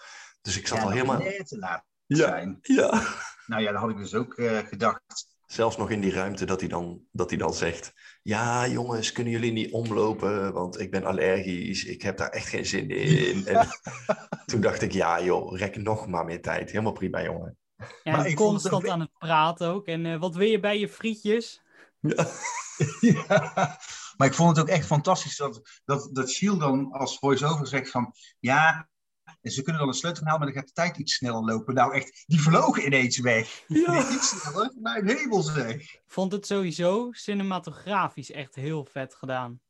Dus 0.41 0.57
ik 0.57 0.67
zat 0.67 0.77
ja, 0.77 0.83
al 0.83 0.89
helemaal... 0.89 1.19
te 1.19 1.57
laat 1.57 1.85
Ja, 2.05 2.17
zijn. 2.27 2.57
ja. 2.61 3.01
Nou 3.45 3.61
ja, 3.61 3.71
dat 3.71 3.81
had 3.81 3.89
ik 3.89 3.97
dus 3.97 4.13
ook 4.13 4.33
eh, 4.33 4.57
gedacht. 4.57 5.32
Zelfs 5.53 5.77
nog 5.77 5.89
in 5.89 6.01
die 6.01 6.11
ruimte 6.11 6.45
dat 6.45 6.59
hij, 6.59 6.69
dan, 6.69 7.01
dat 7.11 7.29
hij 7.29 7.39
dan 7.39 7.53
zegt... 7.53 7.93
Ja, 8.23 8.67
jongens, 8.67 9.11
kunnen 9.11 9.33
jullie 9.33 9.51
niet 9.51 9.71
omlopen? 9.71 10.53
Want 10.53 10.79
ik 10.79 10.91
ben 10.91 11.03
allergisch. 11.03 11.85
Ik 11.85 12.01
heb 12.01 12.17
daar 12.17 12.29
echt 12.29 12.47
geen 12.47 12.65
zin 12.65 12.89
in. 12.89 13.47
En 13.47 13.67
toen 14.45 14.61
dacht 14.61 14.81
ik, 14.81 14.91
ja 14.91 15.23
joh, 15.23 15.57
rek 15.57 15.75
nog 15.75 16.07
maar 16.07 16.25
meer 16.25 16.41
tijd. 16.41 16.71
Helemaal 16.71 16.91
prima, 16.91 17.23
jongen. 17.23 17.57
Ja, 18.03 18.15
Maar 18.15 18.25
het 18.25 18.33
constant 18.33 18.87
aan 18.87 18.99
het 18.99 19.17
praten 19.17 19.67
ook. 19.67 19.85
En 19.85 20.05
eh, 20.05 20.19
wat 20.19 20.35
wil 20.35 20.47
je 20.47 20.59
bij 20.59 20.79
je 20.79 20.89
frietjes? 20.89 21.61
Ja. 21.99 22.27
Ja, 22.99 23.79
maar 24.17 24.27
ik 24.27 24.33
vond 24.33 24.49
het 24.49 24.59
ook 24.59 24.71
echt 24.71 24.85
fantastisch 24.85 25.37
dat, 25.37 25.81
dat, 25.85 26.09
dat 26.11 26.29
Shield 26.29 26.59
dan 26.59 26.91
als 26.91 27.17
voice-over 27.17 27.67
zegt 27.67 27.89
van... 27.89 28.13
Ja, 28.39 28.89
en 29.43 29.51
ze 29.51 29.61
kunnen 29.61 29.81
dan 29.81 29.89
een 29.89 29.97
sleutel 29.97 30.23
halen, 30.23 30.39
maar 30.39 30.53
dan 30.53 30.57
gaat 30.57 30.67
de 30.67 30.73
tijd 30.73 30.97
iets 30.97 31.13
sneller 31.13 31.43
lopen. 31.43 31.73
Nou 31.73 31.93
echt, 31.93 32.23
die 32.25 32.41
vlogen 32.41 32.85
ineens 32.85 33.19
weg. 33.19 33.63
Nee, 33.67 33.83
iets 33.85 34.29
sneller. 34.29 34.73
Mijn 34.81 35.07
hemel 35.07 35.41
zeg. 35.41 35.95
Vond 36.07 36.31
het 36.31 36.45
sowieso 36.45 37.11
cinematografisch 37.11 38.31
echt 38.31 38.55
heel 38.55 38.85
vet 38.85 39.15
gedaan. 39.15 39.61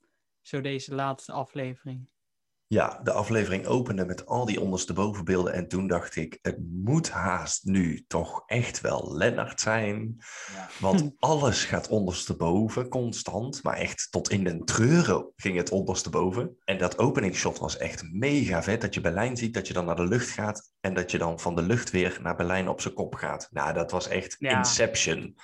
Zo 0.42 0.62
deze 0.62 0.96
laatste 0.96 1.32
aflevering. 1.32 2.10
Ja, 2.74 3.00
de 3.04 3.12
aflevering 3.12 3.66
opende 3.66 4.06
met 4.06 4.26
al 4.26 4.46
die 4.46 4.62
onderstebovenbeelden. 4.62 5.54
En 5.54 5.68
toen 5.68 5.88
dacht 5.88 6.16
ik, 6.16 6.40
het 6.42 6.58
moet 6.70 7.10
haast 7.10 7.66
nu 7.66 8.04
toch 8.08 8.44
echt 8.46 8.82
wel 8.82 9.18
Lennart 9.18 9.62
zijn. 9.62 10.16
Ja. 10.56 10.70
Want 10.80 11.12
alles 11.20 11.66
gaat 11.66 11.88
ondersteboven, 11.88 12.88
constant. 12.88 13.64
Maar 13.64 13.78
echt 13.78 14.08
tot 14.12 14.30
in 14.30 14.44
den 14.44 14.66
treuren 14.66 15.32
ging 15.36 15.58
het 15.58 15.72
ondersteboven. 15.72 16.58
En 16.66 16.78
dat 16.78 16.98
openingsshot 16.98 17.60
was 17.60 17.78
echt 17.78 18.04
mega 18.12 18.64
vet. 18.64 18.82
Dat 18.82 18.94
je 18.94 19.02
Berlijn 19.02 19.38
ziet, 19.38 19.54
dat 19.54 19.68
je 19.68 19.74
dan 19.74 19.86
naar 19.86 19.96
de 19.96 20.08
lucht 20.08 20.30
gaat. 20.30 20.72
En 20.80 20.94
dat 20.94 21.12
je 21.12 21.18
dan 21.18 21.40
van 21.40 21.56
de 21.56 21.62
lucht 21.62 21.92
weer 21.92 22.20
naar 22.22 22.36
Berlijn 22.36 22.70
op 22.70 22.82
zijn 22.82 22.94
kop 22.94 23.16
gaat. 23.16 23.48
Nou, 23.52 23.74
dat 23.74 23.92
was 23.92 24.08
echt 24.08 24.36
Ja. 24.40 24.58
Inception. 24.58 25.36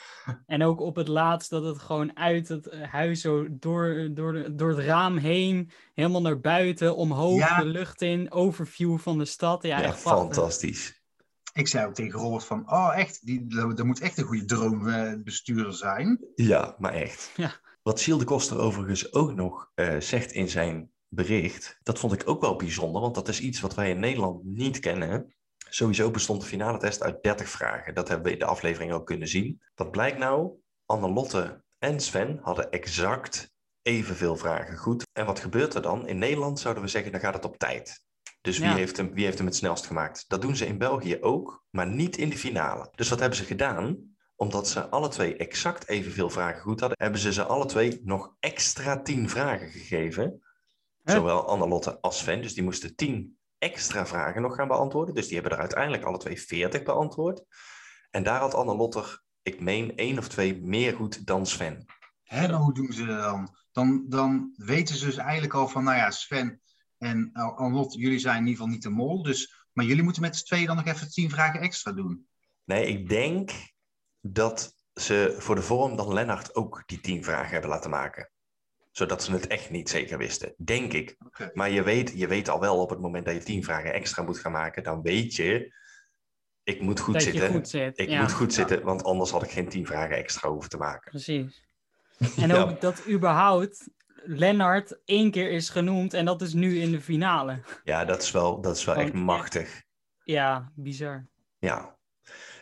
En 0.46 0.64
ook 0.64 0.80
op 0.80 0.96
het 0.96 1.08
laatst 1.08 1.50
dat 1.50 1.64
het 1.64 1.80
gewoon 1.80 2.18
uit 2.18 2.48
het 2.48 2.74
huis 2.82 3.22
zo 3.22 3.48
door, 3.50 4.10
door, 4.12 4.56
door 4.56 4.70
het 4.70 4.80
raam 4.80 5.18
heen, 5.18 5.72
helemaal 6.00 6.22
naar 6.22 6.40
buiten, 6.40 6.96
omhoog 6.96 7.38
Ja. 7.38 7.60
de 7.60 7.66
lucht 7.66 8.02
in, 8.02 8.32
overview 8.32 9.00
van 9.00 9.18
de 9.18 9.26
stad. 9.26 9.64
Ja, 9.64 9.80
Ja, 9.80 9.84
echt 9.84 10.00
fantastisch. 10.00 10.98
Ik 11.54 11.68
zei 11.68 11.86
ook 11.88 11.94
tegen 11.94 12.20
Robert 12.20 12.44
van... 12.44 12.72
Oh 12.72 12.92
echt, 12.96 13.26
die, 13.26 13.48
dat 13.48 13.84
moet 13.84 14.00
echt 14.00 14.18
een 14.18 14.24
goede 14.24 14.46
droombestuurder 14.46 15.74
zijn. 15.74 16.26
Ja, 16.36 16.76
maar 16.80 16.94
echt. 16.94 17.32
Ja. 17.36 17.52
Wat 17.82 18.02
Gilles 18.02 18.20
de 18.20 18.26
Koster 18.26 18.60
overigens 18.60 19.14
ook 19.14 19.34
nog 19.34 19.72
eh, 19.76 20.00
zegt 20.00 20.32
in 20.32 20.50
zijn 20.50 20.92
bericht, 21.08 21.80
dat 21.84 22.00
vond 22.00 22.14
ik 22.14 22.30
ook 22.30 22.42
wel 22.42 22.56
bijzonder, 22.56 23.02
want 23.02 23.16
dat 23.16 23.28
is 23.28 23.40
iets 23.40 23.60
wat 23.60 23.76
wij 23.76 23.90
in 23.90 24.00
Nederland 24.00 24.44
niet 24.44 24.80
kennen. 24.80 25.34
Sowieso 25.70 26.12
bestond 26.12 26.42
de 26.42 26.48
finale 26.48 26.78
test 26.78 27.04
uit 27.04 27.24
30 27.24 27.50
vragen. 27.50 27.94
Dat 27.94 28.08
hebben 28.08 28.28
we 28.28 28.34
in 28.34 28.40
de 28.40 28.46
aflevering 28.46 28.92
ook 28.92 29.06
kunnen 29.06 29.28
zien. 29.28 29.62
Wat 29.76 29.92
blijkt 29.92 30.18
nou? 30.18 30.52
Annelotte 30.86 31.64
en 31.80 32.00
Sven 32.00 32.40
hadden 32.42 32.72
exact 32.72 33.52
evenveel 33.82 34.36
vragen 34.36 34.78
goed. 34.78 35.08
En 35.14 35.26
wat 35.26 35.40
gebeurt 35.40 35.74
er 35.74 35.82
dan? 35.82 36.08
In 36.08 36.18
Nederland 36.18 36.60
zouden 36.60 36.84
we 36.84 36.90
zeggen, 36.90 37.12
dan 37.12 37.22
gaat 37.22 37.34
het 37.34 37.46
op 37.46 37.58
tijd. 37.58 38.04
Dus 38.42 38.58
wie, 38.58 38.68
Ja. 38.68 38.76
heeft 38.76 38.98
hem, 38.98 39.14
wie 39.14 39.26
heeft 39.26 39.38
hem 39.38 39.48
het 39.48 39.56
snelst 39.56 39.86
gemaakt? 39.86 40.26
Dat 40.28 40.42
doen 40.42 40.56
ze 40.56 40.66
in 40.66 40.78
België 40.78 41.18
ook, 41.22 41.64
maar 41.70 41.88
niet 41.88 42.18
in 42.18 42.30
de 42.30 42.38
finale. 42.38 42.92
Dus 42.96 43.10
wat 43.10 43.20
hebben 43.20 43.38
ze 43.38 43.44
gedaan? 43.44 43.98
Omdat 44.36 44.68
ze 44.68 44.90
alle 44.90 45.08
twee 45.08 45.36
exact 45.36 45.88
evenveel 45.88 46.30
vragen 46.30 46.62
goed 46.62 46.80
hadden, 46.80 46.98
hebben 47.02 47.20
ze 47.20 47.34
ze 47.34 47.44
alle 47.44 47.66
twee 47.66 48.02
nog 48.04 48.36
extra 48.40 49.02
10 49.02 49.30
vragen 49.30 49.70
gegeven. 49.70 50.44
Hè? 51.04 51.14
Zowel 51.14 51.48
Annelotte 51.48 52.02
als 52.02 52.18
Sven. 52.18 52.42
Dus 52.42 52.54
die 52.54 52.64
moesten 52.64 52.96
10 52.96 53.38
extra 53.58 54.06
vragen 54.06 54.42
nog 54.42 54.56
gaan 54.56 54.68
beantwoorden. 54.68 55.16
Dus 55.16 55.26
die 55.26 55.34
hebben 55.34 55.52
er 55.52 55.60
uiteindelijk 55.60 56.04
alle 56.04 56.18
twee 56.18 56.42
40 56.42 56.84
beantwoord. 56.84 57.44
En 58.12 58.24
daar 58.24 58.40
had 58.40 58.54
Annelotte, 58.54 59.00
er, 59.00 59.24
ik 59.42 59.62
meen, 59.62 59.96
één 59.96 60.18
of 60.18 60.28
twee 60.28 60.62
meer 60.62 60.94
goed 60.94 61.26
dan 61.26 61.46
Sven. 61.46 61.86
Hè, 62.24 62.54
hoe 62.54 62.74
doen 62.74 62.92
ze 62.92 63.06
dat 63.06 63.22
dan? 63.24 63.56
Dan? 63.80 64.06
Dan 64.08 64.54
weten 64.56 64.96
ze 64.96 65.06
dus 65.06 65.18
eigenlijk 65.18 65.54
al 65.54 65.68
van... 65.68 65.84
Nou 65.84 65.98
ja, 65.98 66.12
Sven 66.12 66.62
en 66.98 67.30
Annelotte, 67.34 68.00
jullie 68.00 68.20
zijn 68.20 68.38
in 68.38 68.48
ieder 68.48 68.56
geval 68.56 68.74
niet 68.74 68.84
de 68.84 68.90
mol. 68.90 69.24
Dus, 69.24 69.66
maar 69.74 69.86
jullie 69.86 70.04
moeten 70.04 70.22
met 70.22 70.36
z'n 70.36 70.46
tweeën 70.46 70.66
dan 70.66 70.76
nog 70.76 70.86
even 70.86 71.12
tien 71.12 71.30
vragen 71.30 71.60
extra 71.60 71.92
doen. 71.92 72.28
Nee, 72.64 72.86
ik 72.86 73.10
denk 73.10 73.52
dat 74.22 74.76
ze 74.94 75.36
voor 75.38 75.56
de 75.56 75.62
vorm 75.62 75.96
dan 75.96 76.14
Lennart 76.14 76.56
ook 76.56 76.84
die 76.86 77.00
10 77.00 77.24
vragen 77.24 77.52
hebben 77.52 77.70
laten 77.70 77.90
maken. 77.90 78.32
Zodat 78.92 79.24
ze 79.24 79.32
het 79.32 79.48
echt 79.48 79.70
niet 79.70 79.90
zeker 79.90 80.18
wisten. 80.18 80.54
Denk 80.58 80.94
ik. 80.94 81.18
Maar 81.54 81.70
je 81.70 81.84
weet, 81.84 82.14
je 82.16 82.28
weet 82.28 82.50
al 82.50 82.60
wel 82.60 82.82
op 82.82 82.90
het 82.90 83.00
moment 83.00 83.26
dat 83.26 83.34
je 83.34 83.44
10 83.44 83.64
vragen 83.64 83.94
extra 83.94 84.24
moet 84.24 84.40
gaan 84.40 84.52
maken, 84.52 84.84
dan 84.84 85.02
weet 85.02 85.36
je, 85.36 85.74
ik 86.64 86.82
moet 86.82 87.00
goed 87.00 87.14
dat 87.14 87.24
zitten. 87.24 87.44
je 87.44 87.50
goed 87.50 87.70
zit. 87.70 87.98
Ik 87.98 88.10
ja, 88.10 88.22
moet 88.22 88.32
goed 88.32 88.54
zitten, 88.54 88.84
want 88.84 89.04
anders 89.04 89.32
had 89.32 89.44
ik 89.44 89.52
geen 89.52 89.70
10 89.70 89.86
vragen 89.86 90.18
extra 90.18 90.50
hoeven 90.50 90.70
te 90.70 90.78
maken. 90.78 91.12
Precies. 91.12 91.68
En 92.42 92.48
Ja. 92.50 92.62
ook 92.62 92.82
dat 92.82 93.08
überhaupt 93.08 93.90
Lennart 94.24 95.00
één 95.06 95.32
keer 95.32 95.52
is 95.52 95.70
genoemd 95.70 96.14
en 96.14 96.26
dat 96.26 96.42
is 96.42 96.54
nu 96.54 96.80
in 96.80 96.92
de 96.92 97.02
finale. 97.02 97.62
Ja, 97.84 98.06
dat 98.06 98.22
is 98.22 98.32
wel, 98.32 98.62
dat 98.62 98.76
is 98.78 98.86
wel 98.86 98.96
echt 98.96 99.14
machtig. 99.14 99.84
Ja, 100.24 100.72
bizar. 100.76 101.28
Ja. 101.60 101.98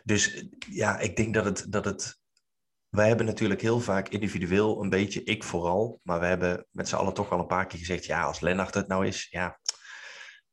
Dus 0.04 0.46
ja, 0.70 1.00
ik 1.00 1.16
denk 1.16 1.34
dat 1.34 1.46
het, 1.46 1.66
dat 1.70 1.86
het. 1.86 2.20
Wij 2.90 3.08
hebben 3.08 3.26
natuurlijk 3.26 3.62
heel 3.62 3.80
vaak 3.80 4.10
individueel 4.10 4.84
een 4.84 4.90
beetje, 4.90 5.24
ik 5.24 5.44
vooral, 5.44 6.00
maar 6.04 6.20
we 6.20 6.26
hebben 6.26 6.66
met 6.72 6.88
z'n 6.88 6.96
allen 6.96 7.14
toch 7.14 7.30
wel 7.30 7.40
een 7.40 7.48
paar 7.48 7.66
keer 7.66 7.80
gezegd: 7.80 8.06
ja, 8.06 8.24
als 8.24 8.40
Lennart 8.40 8.74
het 8.74 8.88
nou 8.88 9.08
is, 9.08 9.28
ja, 9.30 9.60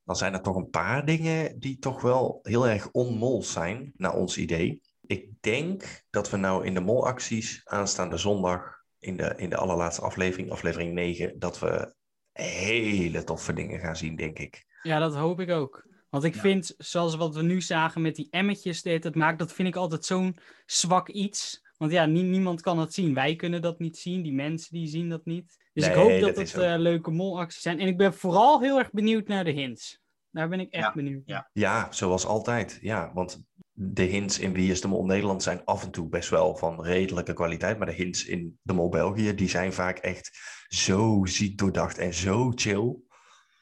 dan 0.04 0.16
zijn 0.16 0.32
er 0.32 0.42
toch 0.42 0.56
een 0.56 0.70
paar 0.70 1.04
dingen 1.04 1.58
die 1.58 1.78
toch 1.78 2.00
wel 2.00 2.38
heel 2.42 2.68
erg 2.68 2.90
onmols 2.90 3.52
zijn, 3.52 3.92
naar 3.96 4.14
ons 4.14 4.38
idee. 4.38 4.80
Ik 5.00 5.28
denk 5.40 6.04
dat 6.10 6.30
we 6.30 6.36
nou 6.36 6.66
in 6.66 6.74
de 6.74 6.80
molacties 6.80 7.60
aanstaande 7.64 8.16
zondag, 8.16 8.73
in 9.04 9.16
de, 9.16 9.34
in 9.36 9.50
de 9.50 9.56
allerlaatste 9.56 10.02
aflevering, 10.02 10.50
aflevering 10.50 10.92
9, 10.92 11.38
dat 11.38 11.58
we 11.58 11.94
hele 12.32 13.24
toffe 13.24 13.52
dingen 13.52 13.80
gaan 13.80 13.96
zien, 13.96 14.16
denk 14.16 14.38
ik. 14.38 14.64
Ja, 14.82 14.98
dat 14.98 15.14
hoop 15.14 15.40
ik 15.40 15.50
ook. 15.50 15.86
Want 16.10 16.24
ik 16.24 16.34
Ja. 16.34 16.40
vind, 16.40 16.74
zoals 16.78 17.16
wat 17.16 17.34
we 17.34 17.42
nu 17.42 17.60
zagen 17.60 18.02
met 18.02 18.16
die 18.16 18.26
emmetjes 18.30 18.82
die 18.82 18.92
het 18.92 19.14
maakt, 19.14 19.38
dat 19.38 19.52
vind 19.52 19.68
ik 19.68 19.76
altijd 19.76 20.04
zo'n 20.04 20.36
zwak 20.66 21.08
iets. 21.08 21.62
Want 21.76 21.92
ja, 21.92 22.06
nie- 22.06 22.22
niemand 22.22 22.60
kan 22.60 22.76
dat 22.76 22.92
zien. 22.94 23.14
Wij 23.14 23.36
kunnen 23.36 23.62
dat 23.62 23.78
niet 23.78 23.98
zien, 23.98 24.22
die 24.22 24.32
mensen 24.32 24.72
die 24.74 24.86
zien 24.86 25.08
dat 25.08 25.24
niet. 25.24 25.56
Dus 25.72 25.86
ik 25.86 25.94
hoop 25.94 26.10
dat 26.10 26.34
dat 26.34 26.38
is 26.44 26.52
het 26.52 26.62
eh, 26.62 26.74
leuke 26.76 27.10
molacties 27.10 27.62
zijn. 27.62 27.80
En 27.80 27.86
ik 27.86 27.96
ben 27.96 28.14
vooral 28.14 28.60
heel 28.60 28.78
erg 28.78 28.90
benieuwd 28.90 29.28
naar 29.28 29.44
de 29.44 29.50
hints. 29.50 30.00
Daar 30.30 30.48
ben 30.48 30.60
ik 30.60 30.72
echt 30.72 30.84
Ja, 30.84 30.92
benieuwd. 30.92 31.22
ja. 31.26 31.50
Ja, 31.52 31.92
zoals 31.92 32.26
altijd. 32.26 32.78
Ja, 32.80 33.10
want 33.14 33.42
de 33.76 34.02
hints 34.02 34.38
in 34.38 34.52
Wie 34.52 34.70
is 34.70 34.80
de 34.80 34.88
Mol 34.88 35.04
Nederland 35.04 35.42
zijn 35.42 35.64
af 35.64 35.82
en 35.82 35.90
toe 35.90 36.08
best 36.08 36.28
wel 36.28 36.56
van 36.56 36.82
redelijke 36.82 37.32
kwaliteit. 37.32 37.78
Maar 37.78 37.86
de 37.86 37.92
hints 37.92 38.24
in 38.24 38.58
de 38.62 38.72
Mol 38.72 38.88
België, 38.88 39.34
die 39.34 39.48
zijn 39.48 39.72
vaak 39.72 39.98
echt 39.98 40.30
zo 40.68 41.24
ziek 41.24 41.58
doordacht 41.58 41.98
en 41.98 42.14
zo 42.14 42.52
chill. 42.54 42.96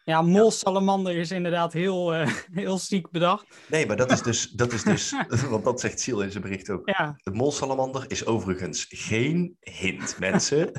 Ja, 0.04 0.22
Mol 0.22 0.50
Salamander 0.50 1.16
is 1.16 1.30
inderdaad 1.30 1.72
heel, 1.72 2.14
eh, 2.14 2.34
heel 2.62 2.78
ziek 2.78 3.10
bedacht. 3.10 3.46
Nee, 3.68 3.86
maar 3.86 3.96
dat 3.96 4.10
is 4.10 4.22
dus, 4.22 4.50
dat 4.62 4.72
is 4.72 4.82
dus 4.82 5.14
want 5.50 5.64
dat 5.64 5.80
zegt 5.80 6.00
Siel 6.00 6.22
in 6.22 6.30
zijn 6.30 6.42
bericht 6.42 6.70
ook. 6.70 6.88
Ja, 6.88 7.16
De 7.22 7.30
molsalamander 7.30 8.04
is 8.10 8.26
overigens 8.26 8.86
geen 8.88 9.56
hint, 9.60 10.18
mensen. 10.18 10.72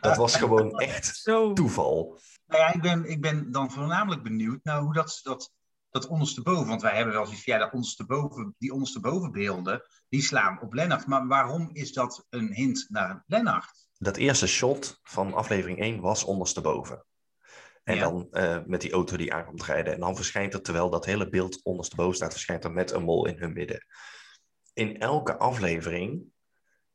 dat 0.00 0.16
was 0.16 0.36
gewoon 0.36 0.78
echt 0.78 1.16
zo. 1.16 1.52
toeval. 1.52 2.18
Nou 2.46 2.62
ja, 2.62 2.72
ik 2.72 2.80
ben, 2.80 3.04
ik 3.04 3.20
ben 3.20 3.50
dan 3.50 3.70
voornamelijk 3.70 4.22
benieuwd 4.22 4.60
naar 4.62 4.80
hoe 4.80 4.92
dat, 4.92 5.20
dat, 5.22 5.52
dat 5.90 6.06
ondersteboven, 6.06 6.66
want 6.66 6.82
wij 6.82 6.96
hebben 6.96 7.14
wel 7.14 7.24
zoiets 7.24 7.44
van, 7.44 7.52
ja, 7.52 7.58
dat 7.58 7.72
ondersteboven, 7.72 8.54
die 8.58 8.72
onderstebovenbeelden, 8.72 9.82
die 10.08 10.22
slaan 10.22 10.60
op 10.60 10.72
Lennart. 10.72 11.06
Maar 11.06 11.26
waarom 11.26 11.70
is 11.72 11.92
dat 11.92 12.26
een 12.28 12.52
hint 12.52 12.86
naar 12.88 13.24
Lennart? 13.26 13.88
Dat 13.98 14.16
eerste 14.16 14.46
shot 14.46 15.00
van 15.02 15.34
aflevering 15.34 15.78
1 15.80 16.00
was 16.00 16.24
ondersteboven. 16.24 17.04
En 17.84 17.94
Ja. 17.94 18.00
dan 18.00 18.26
eh, 18.30 18.58
met 18.66 18.80
die 18.80 18.92
auto 18.92 19.16
die 19.16 19.34
aankomt 19.34 19.62
rijden. 19.62 19.94
En 19.94 20.00
dan 20.00 20.16
verschijnt 20.16 20.54
er, 20.54 20.62
terwijl 20.62 20.90
dat 20.90 21.04
hele 21.04 21.28
beeld 21.28 21.62
ondersteboven 21.62 22.16
staat, 22.16 22.32
verschijnt 22.32 22.64
er 22.64 22.72
met 22.72 22.90
een 22.90 23.02
mol 23.02 23.26
in 23.26 23.38
hun 23.38 23.52
midden. 23.52 23.86
In 24.72 24.98
elke 24.98 25.38
aflevering 25.38 26.24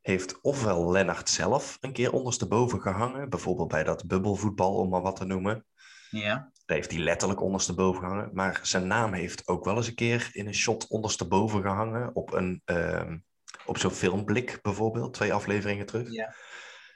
heeft 0.02 0.42
ofwel 0.42 0.92
Lennart 0.92 1.30
zelf 1.30 1.78
een 1.82 1.94
keer 1.94 2.12
ondersteboven 2.12 2.82
gehangen. 2.82 3.30
Bijvoorbeeld 3.30 3.68
bij 3.68 3.84
dat 3.84 4.08
bubbelvoetbal, 4.08 4.76
om 4.76 4.90
maar 4.90 5.02
wat 5.02 5.16
te 5.16 5.26
noemen. 5.26 5.66
Ja, 6.10 6.52
Daar 6.66 6.78
heeft 6.78 6.92
hij 6.92 7.00
letterlijk 7.00 7.42
ondersteboven 7.42 8.02
gehangen. 8.02 8.30
Maar 8.34 8.60
zijn 8.64 8.88
naam 8.88 9.14
heeft 9.14 9.48
ook 9.48 9.66
wel 9.66 9.76
eens 9.76 9.88
een 9.88 9.96
keer 9.96 10.30
in 10.32 10.48
een 10.48 10.56
shot 10.56 10.88
ondersteboven 10.88 11.62
gehangen. 11.62 12.16
Op, 12.16 12.34
een, 12.34 12.62
ehm, 12.66 13.18
op 13.66 13.78
zo'n 13.78 13.92
filmblik 13.92 14.60
bijvoorbeeld, 14.62 15.14
twee 15.14 15.34
afleveringen 15.34 15.86
terug. 15.86 16.12
Ja. 16.12 16.36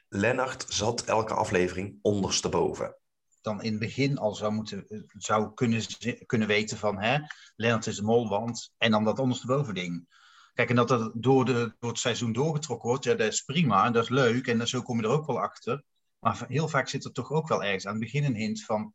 Lennart 0.07 0.65
zat 0.67 1.03
elke 1.03 1.33
aflevering 1.33 1.99
ondersteboven. 2.01 2.93
dan 3.41 3.63
in 3.63 3.71
het 3.71 3.79
begin 3.79 4.17
al 4.17 4.35
zou, 4.35 4.53
moeten, 4.53 4.85
zou 5.17 5.53
kunnen, 5.53 5.81
kunnen 6.25 6.47
weten 6.47 6.77
van, 6.77 6.99
hè, 6.99 7.17
Lennart 7.55 7.87
is 7.87 7.95
de 7.95 8.03
mol, 8.03 8.29
want, 8.29 8.73
en 8.77 8.91
dan 8.91 9.03
dat 9.03 9.19
ondersteboven 9.19 9.73
ding. 9.73 10.07
Kijk, 10.53 10.69
en 10.69 10.75
dat 10.75 10.87
dat 10.87 11.11
door, 11.15 11.45
de, 11.45 11.75
door 11.79 11.89
het 11.89 11.99
seizoen 11.99 12.33
doorgetrokken 12.33 12.89
wordt, 12.89 13.03
ja, 13.03 13.15
dat 13.15 13.33
is 13.33 13.41
prima, 13.41 13.85
en 13.85 13.93
dat 13.93 14.03
is 14.03 14.09
leuk, 14.09 14.47
en 14.47 14.57
dan, 14.57 14.67
zo 14.67 14.81
kom 14.81 14.97
je 14.97 15.03
er 15.03 15.13
ook 15.13 15.25
wel 15.25 15.39
achter. 15.39 15.83
Maar 16.19 16.45
heel 16.47 16.67
vaak 16.67 16.87
zit 16.87 17.05
er 17.05 17.11
toch 17.11 17.31
ook 17.31 17.47
wel 17.47 17.63
ergens 17.63 17.85
aan 17.85 17.91
het 17.91 18.01
begin 18.01 18.23
een 18.23 18.35
hint 18.35 18.63
van, 18.63 18.93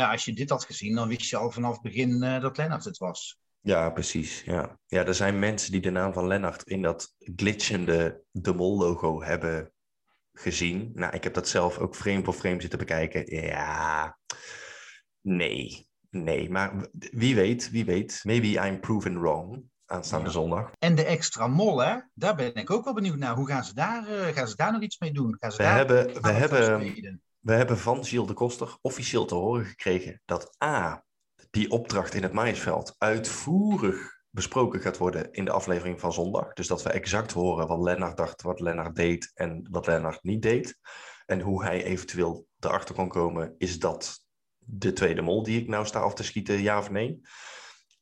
ja, 0.00 0.10
als 0.10 0.24
je 0.24 0.32
dit 0.32 0.50
had 0.50 0.64
gezien, 0.64 0.94
dan 0.94 1.08
wist 1.08 1.30
je 1.30 1.36
al 1.36 1.50
vanaf 1.50 1.72
het 1.72 1.82
begin 1.82 2.22
eh, 2.22 2.40
dat 2.40 2.56
Lennart 2.56 2.84
het 2.84 2.98
was. 2.98 3.38
Ja, 3.60 3.90
precies. 3.90 4.42
Ja. 4.42 4.78
ja, 4.86 5.04
er 5.04 5.14
zijn 5.14 5.38
mensen 5.38 5.72
die 5.72 5.80
de 5.80 5.90
naam 5.90 6.12
van 6.12 6.26
Lennart 6.26 6.62
in 6.62 6.82
dat 6.82 7.14
glitchende 7.36 8.22
De 8.30 8.54
Mol-logo 8.54 9.22
hebben 9.22 9.72
gezien. 10.32 10.90
Nou, 10.94 11.14
ik 11.14 11.24
heb 11.24 11.34
dat 11.34 11.48
zelf 11.48 11.78
ook 11.78 11.94
frame 11.96 12.24
voor 12.24 12.34
frame 12.34 12.60
zitten 12.60 12.78
bekijken. 12.78 13.36
Ja, 13.36 14.18
nee, 15.20 15.88
nee. 16.10 16.50
Maar 16.50 16.88
wie 16.92 17.34
weet, 17.34 17.70
wie 17.70 17.84
weet. 17.84 18.20
Maybe 18.22 18.66
I'm 18.66 18.80
proven 18.80 19.20
wrong 19.20 19.62
aanstaande 19.86 20.26
Ja. 20.26 20.32
zondag. 20.32 20.70
En 20.78 20.94
de 20.94 21.04
extra 21.04 21.46
mol, 21.46 21.78
hè, 21.78 21.96
daar 22.14 22.36
ben 22.36 22.54
ik 22.54 22.70
ook 22.70 22.84
wel 22.84 22.94
benieuwd 22.94 23.18
naar. 23.18 23.34
Hoe 23.34 23.48
gaan 23.48 23.64
ze 23.64 23.74
daar, 23.74 24.06
eh, 24.06 24.34
gaan 24.34 24.48
ze 24.48 24.56
daar 24.56 24.72
nog 24.72 24.82
iets 24.82 24.98
mee 24.98 25.12
doen? 25.12 25.36
Gaan 25.38 25.52
ze 25.52 25.56
We 25.56 25.62
daar 25.62 25.76
hebben, 25.76 26.22
we, 26.22 26.30
hebben? 26.30 27.22
We 27.40 27.52
hebben 27.52 27.78
van 27.78 28.04
Gilles 28.04 28.26
de 28.26 28.32
Koster 28.32 28.76
officieel 28.80 29.24
te 29.24 29.34
horen 29.34 29.64
gekregen 29.64 30.22
dat 30.24 30.56
A, 30.64 31.04
die 31.50 31.70
opdracht 31.70 32.14
in 32.14 32.22
het 32.22 32.32
maïsveld 32.32 32.94
uitvoerig 32.98 34.18
besproken 34.30 34.80
gaat 34.80 34.96
worden 34.96 35.32
in 35.32 35.44
de 35.44 35.50
aflevering 35.50 36.00
van 36.00 36.12
zondag. 36.12 36.52
Dus 36.52 36.66
dat 36.66 36.82
we 36.82 36.90
exact 36.90 37.32
horen 37.32 37.66
wat 37.66 37.80
Lennart 37.80 38.16
dacht, 38.16 38.42
wat 38.42 38.60
Lennart 38.60 38.96
deed 38.96 39.30
en 39.34 39.66
wat 39.70 39.86
Lennart 39.86 40.22
niet 40.22 40.42
deed. 40.42 40.78
En 41.26 41.40
hoe 41.40 41.64
hij 41.64 41.84
eventueel 41.84 42.46
erachter 42.58 42.94
kon 42.94 43.08
komen, 43.08 43.54
is 43.58 43.78
dat 43.78 44.24
de 44.58 44.92
tweede 44.92 45.22
mol 45.22 45.42
die 45.42 45.60
ik 45.60 45.68
nou 45.68 45.86
sta 45.86 46.00
af 46.00 46.14
te 46.14 46.22
schieten, 46.22 46.62
ja 46.62 46.78
of 46.78 46.90
nee? 46.90 47.20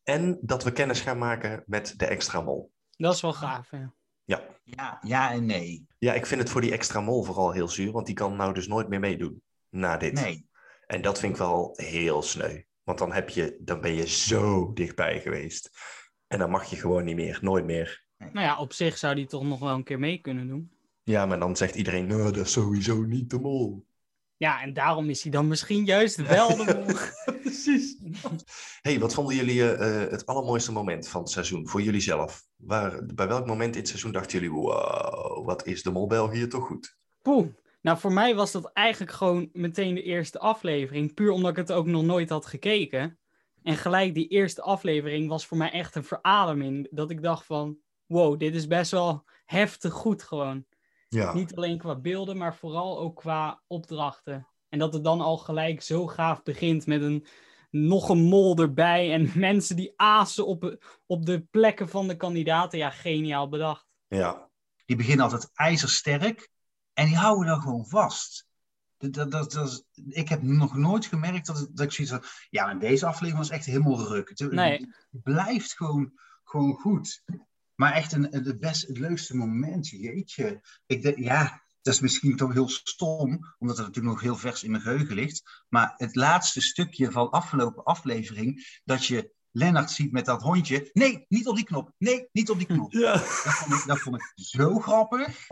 En 0.02 0.38
dat 0.40 0.64
we 0.64 0.73
kennis 0.73 1.00
gaan 1.00 1.18
maken 1.18 1.62
met 1.66 1.95
de 1.97 2.07
extra 2.07 2.40
mol. 2.40 2.73
Dat 2.97 3.14
is 3.14 3.21
wel 3.21 3.33
gaaf, 3.33 3.71
ja. 3.71 3.95
Ja. 4.28 4.47
Ja, 4.64 4.99
ja 5.02 5.32
en 5.32 5.47
nee. 5.47 5.87
ja, 5.99 6.12
ik 6.14 6.26
vind 6.26 6.40
het 6.40 6.50
voor 6.50 6.61
die 6.61 6.73
extra 6.73 7.00
mol 7.00 7.23
vooral 7.23 7.52
heel 7.52 7.68
zuur, 7.68 7.92
want 7.92 8.06
die 8.06 8.14
kan 8.14 8.37
nou 8.37 8.54
dus 8.54 8.66
nooit 8.66 8.88
meer 8.88 9.00
meedoen 9.00 9.42
na 9.68 9.97
dit. 9.97 10.12
Nee. 10.12 10.49
En 10.87 11.02
dat 11.02 11.18
vind 11.18 11.32
ik 11.32 11.38
wel 11.38 11.73
heel 11.76 12.23
sneu. 12.23 12.62
Want 12.82 12.99
dan, 12.99 13.12
heb 13.12 13.28
je, 13.28 13.56
dan 13.61 13.80
ben 13.80 13.94
je 13.94 14.06
zo 14.06 14.73
dichtbij 14.73 15.20
geweest. 15.20 15.70
En 16.26 16.38
dan 16.38 16.50
mag 16.50 16.70
je 16.70 16.76
gewoon 16.76 17.04
niet 17.04 17.16
meer, 17.16 17.38
nooit 17.42 17.64
meer. 17.64 18.04
Nou 18.16 18.47
ja, 18.47 18.58
op 18.58 18.73
zich 18.73 18.99
zou 18.99 19.14
die 19.14 19.26
toch 19.26 19.44
nog 19.44 19.58
wel 19.58 19.75
een 19.75 19.85
keer 19.85 19.99
mee 19.99 20.18
kunnen 20.18 20.49
doen. 20.49 20.70
Ja, 21.02 21.26
maar 21.26 21.38
dan 21.38 21.56
zegt 21.56 21.75
iedereen, 21.75 22.06
nou, 22.06 22.23
dat 22.23 22.47
is 22.47 22.52
sowieso 22.52 23.02
niet 23.02 23.30
de 23.30 23.38
mol. 23.38 23.87
Ja, 24.38 24.62
en 24.62 24.73
daarom 24.73 25.11
is 25.11 25.23
hij 25.23 25.33
dan 25.33 25.49
misschien 25.49 25.85
juist 25.85 26.16
wel 26.16 26.57
de. 26.57 27.12
Precies. 27.42 27.97
hey, 28.80 28.99
wat 28.99 29.14
vonden 29.14 29.37
jullie 29.37 29.73
eh, 29.73 30.11
het 30.11 30.26
allermooiste 30.26 30.73
moment 30.73 31.09
van 31.09 31.21
het 31.21 31.30
seizoen 31.30 31.68
voor 31.68 31.83
jullie 31.83 32.00
zelf? 32.00 32.47
Waar, 32.57 33.04
bij 33.14 33.28
welk 33.28 33.47
moment 33.47 33.75
in 33.75 33.80
het 33.80 33.88
seizoen 33.88 34.12
dachten 34.12 34.40
jullie, 34.40 34.54
wow, 34.54 35.47
wat 35.47 35.66
is 35.66 35.83
de 35.83 35.90
mol 35.90 36.07
België 36.07 36.47
toch 36.47 36.66
goed? 36.66 36.97
Poeh. 37.23 37.47
Nou, 37.80 37.99
voor 37.99 38.12
mij 38.12 38.35
was 38.35 38.52
dat 38.52 38.73
eigenlijk 38.73 39.12
gewoon 39.12 39.49
meteen 39.52 39.95
de 39.95 40.02
eerste 40.02 40.38
aflevering. 40.38 41.14
Puur 41.14 41.30
omdat 41.30 41.50
ik 41.50 41.57
het 41.57 41.73
ook 41.73 41.87
nog 41.87 42.02
nooit 42.02 42.28
had 42.28 42.47
gekeken. 42.47 43.18
En 43.62 43.76
gelijk 43.76 44.14
die 44.14 44.28
eerste 44.28 44.62
aflevering 44.62 45.28
was 45.28 45.47
voor 45.47 45.57
mij 45.57 45.71
echt 45.71 45.95
een 45.95 46.04
verademing. 46.04 46.88
Dat 46.90 47.11
ik 47.11 47.23
dacht 47.23 47.47
van, 47.47 47.78
wow, 48.07 48.38
dit 48.38 48.54
is 48.54 48.66
best 48.66 48.90
wel 48.90 49.25
heftig 49.45 49.92
goed 49.92 50.23
gewoon. 50.23 50.66
Ja, 51.08 51.34
Niet 51.34 51.56
alleen 51.56 51.78
qua 51.78 51.96
beelden, 51.96 52.36
maar 52.36 52.54
vooral 52.56 52.98
ook 52.98 53.16
qua 53.16 53.62
opdrachten. 53.66 54.46
En 54.68 54.78
dat 54.78 54.92
het 54.92 55.04
dan 55.04 55.20
al 55.20 55.38
gelijk 55.38 55.82
zo 55.82 56.06
gaaf 56.06 56.42
begint 56.42 56.86
met 56.86 57.02
een, 57.02 57.26
nog 57.70 58.08
een 58.08 58.22
mol 58.22 58.56
erbij. 58.56 59.12
En 59.12 59.30
mensen 59.48 59.76
die 59.76 59.92
azen 59.96 60.46
op, 60.46 60.84
op 61.06 61.26
de 61.26 61.40
plekken 61.40 61.88
van 61.88 62.08
de 62.08 62.16
kandidaten. 62.16 62.78
Ja, 62.78 62.90
geniaal 62.90 63.48
bedacht. 63.48 63.86
ja, 64.08 64.48
die 64.86 64.96
beginnen 64.96 65.24
altijd 65.24 65.50
ijzersterk 65.54 66.50
en 66.92 67.06
die 67.06 67.16
houden 67.16 67.46
dan 67.46 67.60
gewoon 67.60 67.86
vast. 67.86 68.46
Dat, 68.96 69.30
dat, 69.30 69.52
dat, 69.52 69.84
ik 70.08 70.28
heb 70.28 70.42
nog 70.42 70.76
nooit 70.76 71.06
gemerkt 71.06 71.46
dat, 71.46 71.68
dat 71.72 71.86
ik 71.86 71.92
zoiets 71.92 72.12
van, 72.14 72.24
ja, 72.50 72.64
maar 72.64 72.78
deze 72.78 73.06
aflevering 73.06 73.38
was 73.38 73.50
echt 73.50 73.64
helemaal 73.64 74.06
ruk. 74.06 74.28
Het, 74.28 74.50
Nee. 74.52 74.78
het 75.10 75.22
blijft 75.22 75.76
gewoon, 75.76 76.12
gewoon 76.44 76.74
goed. 76.74 77.22
Maar 77.78 77.92
echt 77.92 78.12
een, 78.12 78.37
een- 78.37 78.44
het, 78.44 78.61
best, 78.61 78.87
het 78.88 78.99
leukste 78.99 79.37
moment, 79.37 79.88
jeetje. 79.88 80.61
Ik 80.87 81.02
denk, 81.02 81.18
ja, 81.18 81.62
dat 81.82 81.94
is 81.94 82.00
misschien 82.00 82.37
toch 82.37 82.52
heel 82.52 82.68
stom, 82.68 83.54
omdat 83.58 83.76
het 83.76 83.87
natuurlijk 83.87 84.14
nog 84.14 84.20
heel 84.23 84.37
vers 84.37 84.62
in 84.62 84.70
mijn 84.70 84.82
geheugen 84.82 85.14
ligt. 85.14 85.64
Maar 85.68 85.94
het 85.97 86.14
laatste 86.14 86.61
stukje 86.61 87.11
van 87.11 87.30
afgelopen 87.30 87.85
aflevering, 87.85 88.80
dat 88.85 89.06
je 89.06 89.32
Lennart 89.50 89.90
ziet 89.90 90.12
met 90.12 90.25
dat 90.25 90.42
hondje. 90.42 90.90
Nee, 90.92 91.25
niet 91.28 91.47
op 91.49 91.56
die 91.56 91.64
knop. 91.64 91.92
Nee, 91.99 92.28
niet 92.32 92.50
op 92.50 92.58
die 92.58 92.66
knop. 92.66 92.92
ja. 92.92 93.12
Dat 93.12 93.23
vond 93.23 93.80
ik, 93.80 93.87
dat 93.87 93.99
vond 93.99 94.16
ik 94.16 94.23
zo 94.35 94.78
grappig. 94.78 95.47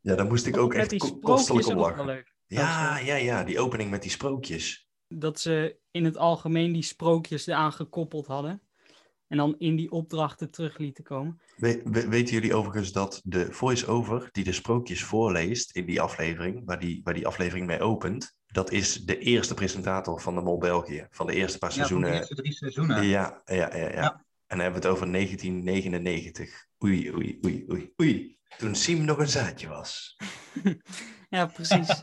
Ja, 0.00 0.14
daar 0.14 0.26
moest 0.26 0.46
ik 0.46 0.56
ook 0.56 0.74
Met 0.74 0.92
echt 0.92 1.18
kostelijk 1.20 1.66
wel 1.66 1.76
lachen. 1.76 2.04
leuk. 2.06 2.34
Ja, 2.46 2.98
ja, 2.98 3.14
ja, 3.16 3.44
die 3.44 3.58
opening 3.60 3.90
met 3.90 4.02
die 4.02 4.10
sprookjes. 4.10 4.88
dat 5.08 5.40
ze 5.40 5.78
in 5.90 6.04
het 6.04 6.16
algemeen 6.16 6.72
die 6.72 6.82
sprookjes 6.82 7.46
eraan 7.46 7.72
gekoppeld 7.72 8.26
hadden. 8.26 8.62
En 9.32 9.38
dan 9.38 9.54
in 9.58 9.76
die 9.76 9.90
opdrachten 9.90 10.50
terug 10.50 10.78
lieten 10.78 11.04
komen. 11.04 11.40
We- 11.56 11.80
we- 11.84 12.08
weten 12.08 12.34
jullie 12.34 12.54
overigens 12.54 12.92
dat 12.92 13.20
de 13.24 13.52
voice-over 13.52 14.28
die 14.32 14.44
de 14.44 14.52
sprookjes 14.52 15.04
voorleest 15.04 15.76
in 15.76 15.86
die 15.86 16.00
aflevering, 16.00 16.62
waar 16.64 16.78
die, 16.80 17.00
waar 17.04 17.14
die 17.14 17.26
aflevering 17.26 17.66
mee 17.66 17.80
opent, 17.80 18.34
dat 18.46 18.70
is 18.70 18.94
de 19.04 19.18
eerste 19.18 19.54
presentator 19.54 20.20
van 20.20 20.34
de 20.34 20.40
Mol 20.40 20.58
België, 20.58 21.06
van 21.10 21.26
de 21.26 21.34
eerste 21.34 21.58
paar 21.58 21.70
Ja, 21.74 21.74
van 21.76 21.82
de 21.84 21.88
seizoenen. 21.88 22.18
eerste 22.18 22.34
drie 22.34 22.52
seizoenen. 22.52 23.04
Ja, 23.04 23.42
ja, 23.44 23.54
ja, 23.54 23.76
ja. 23.76 23.88
Ja. 23.92 24.24
En 24.46 24.58
dan 24.58 24.60
hebben 24.60 24.80
we 24.82 24.86
het 24.88 24.96
over 24.96 25.10
1999. 25.12 26.66
Oei, 26.84 27.12
oei, 27.14 27.38
oei, 27.44 27.64
oei, 27.70 27.92
oei. 28.00 28.38
Toen 28.58 28.74
Siem 28.74 29.04
nog 29.04 29.18
een 29.18 29.28
zaadje 29.28 29.68
was. 29.68 30.16
Ja, 31.30 31.46
precies. 31.46 32.02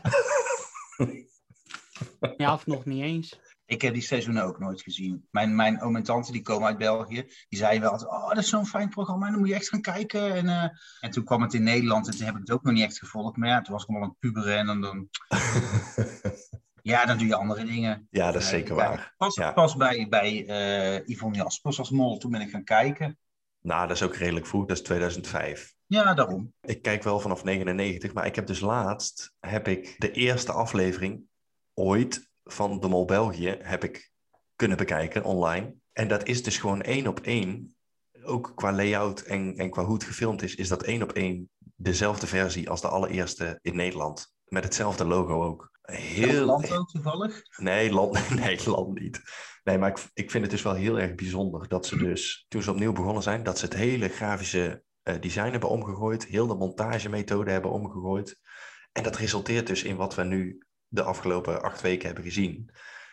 ja, 2.36 2.52
of 2.52 2.66
nog 2.66 2.84
niet 2.84 3.02
eens. 3.02 3.40
Ik 3.70 3.82
heb 3.82 3.92
die 3.92 4.02
seizoenen 4.02 4.44
ook 4.44 4.58
nooit 4.58 4.82
gezien. 4.82 5.26
Mijn, 5.30 5.54
mijn 5.54 5.82
oom 5.82 5.96
en 5.96 6.02
tante, 6.02 6.32
die 6.32 6.42
komen 6.42 6.66
uit 6.66 6.78
België, 6.78 7.26
die 7.48 7.58
zeiden 7.58 7.80
wel 7.80 7.90
altijd, 7.90 8.10
oh, 8.10 8.28
dat 8.28 8.38
is 8.38 8.48
zo'n 8.48 8.66
fijn 8.66 8.88
programma, 8.88 9.26
en 9.26 9.30
dan 9.30 9.40
moet 9.40 9.48
je 9.48 9.54
echt 9.54 9.68
gaan 9.68 9.80
kijken. 9.80 10.34
En, 10.34 10.48
eh, 10.48 10.68
en 11.00 11.10
toen 11.10 11.24
kwam 11.24 11.42
het 11.42 11.54
in 11.54 11.62
Nederland 11.62 12.06
en 12.06 12.16
toen 12.16 12.26
heb 12.26 12.34
ik 12.34 12.40
het 12.40 12.50
ook 12.50 12.62
nog 12.62 12.74
niet 12.74 12.84
echt 12.84 12.98
gevolgd. 12.98 13.36
Maar 13.36 13.48
ja, 13.48 13.60
toen 13.60 13.72
was 13.72 13.82
ik 13.82 13.88
allemaal 13.88 14.06
aan 14.08 14.16
het 14.20 14.32
puberen 14.32 14.58
en 14.58 14.66
dan... 14.66 14.80
dan 14.80 15.08
Ja, 16.82 17.04
dan 17.04 17.18
doe 17.18 17.26
je 17.26 17.34
andere 17.34 17.64
dingen. 17.64 18.06
Ja, 18.10 18.32
dat 18.32 18.42
is 18.42 18.50
Nee, 18.50 18.60
zeker 18.60 18.74
waar. 18.74 19.14
Pas, 19.16 19.34
Ja. 19.34 19.52
pas 19.52 19.76
bij, 19.76 20.06
bij 20.08 20.46
eh, 20.46 21.06
Yvonne 21.06 21.36
Jaspers 21.36 21.78
als 21.78 21.90
mol, 21.90 22.18
toen 22.18 22.30
ben 22.30 22.40
ik 22.40 22.50
gaan 22.50 22.64
kijken. 22.64 23.18
Nou, 23.62 23.86
dat 23.86 23.96
is 23.96 24.02
ook 24.02 24.14
redelijk 24.16 24.46
vroeg, 24.46 24.66
dat 24.66 24.76
is 24.76 24.82
2005. 24.82 25.74
Ja, 25.86 26.14
daarom. 26.14 26.52
Ik 26.60 26.82
kijk 26.82 27.02
wel 27.02 27.20
vanaf 27.20 27.44
99, 27.44 28.12
maar 28.12 28.26
ik 28.26 28.34
heb 28.34 28.46
dus 28.46 28.60
laatst 28.60 29.32
heb 29.40 29.68
ik 29.68 29.94
de 29.98 30.10
eerste 30.10 30.52
aflevering 30.52 31.22
ooit 31.74 32.29
van 32.52 32.80
De 32.80 32.88
Mol 32.88 33.04
België 33.04 33.56
heb 33.60 33.84
ik 33.84 34.10
kunnen 34.56 34.76
bekijken 34.76 35.24
online. 35.24 35.74
En 35.92 36.08
dat 36.08 36.26
is 36.26 36.42
dus 36.42 36.58
gewoon 36.58 36.82
één 36.82 37.06
op 37.06 37.20
één, 37.20 37.76
ook 38.22 38.52
qua 38.54 38.72
layout 38.72 39.20
en, 39.20 39.56
en 39.56 39.70
qua 39.70 39.84
hoe 39.84 39.94
het 39.94 40.04
gefilmd 40.04 40.42
is, 40.42 40.54
is 40.54 40.68
dat 40.68 40.82
één 40.82 41.02
op 41.02 41.12
één 41.12 41.50
dezelfde 41.76 42.26
versie 42.26 42.70
als 42.70 42.80
de 42.80 42.88
allereerste 42.88 43.58
in 43.62 43.76
Nederland. 43.76 44.34
Met 44.44 44.64
hetzelfde 44.64 45.04
logo 45.04 45.42
ook. 45.42 45.70
Heel, 45.82 46.44
Land 46.44 46.72
ook 46.72 46.90
toevallig. 46.90 47.42
Nee, 47.56 47.92
land, 47.92 48.30
nee, 48.40 48.68
land 48.68 49.00
niet. 49.00 49.22
Nee, 49.64 49.78
maar 49.78 49.90
ik, 49.90 50.10
ik 50.14 50.30
vind 50.30 50.42
het 50.42 50.52
dus 50.52 50.62
wel 50.62 50.74
heel 50.74 50.98
erg 50.98 51.14
bijzonder 51.14 51.68
dat 51.68 51.86
ze 51.86 51.96
dus, 51.96 52.46
toen 52.48 52.62
ze 52.62 52.70
opnieuw 52.70 52.92
begonnen 52.92 53.22
zijn, 53.22 53.42
dat 53.42 53.58
ze 53.58 53.64
het 53.64 53.74
hele 53.74 54.08
grafische 54.08 54.82
eh, 55.02 55.14
design 55.20 55.50
hebben 55.50 55.68
omgegooid, 55.68 56.26
heel 56.26 56.46
de 56.46 56.54
montagemethode 56.54 57.50
hebben 57.50 57.70
omgegooid. 57.70 58.40
En 58.92 59.02
dat 59.02 59.16
resulteert 59.16 59.66
dus 59.66 59.82
in 59.82 59.96
wat 59.96 60.14
we 60.14 60.24
nu 60.24 60.66
de 60.90 61.02
afgelopen 61.02 61.62
acht 61.62 61.80
weken 61.80 62.06
hebben 62.06 62.24
gezien. 62.24 62.70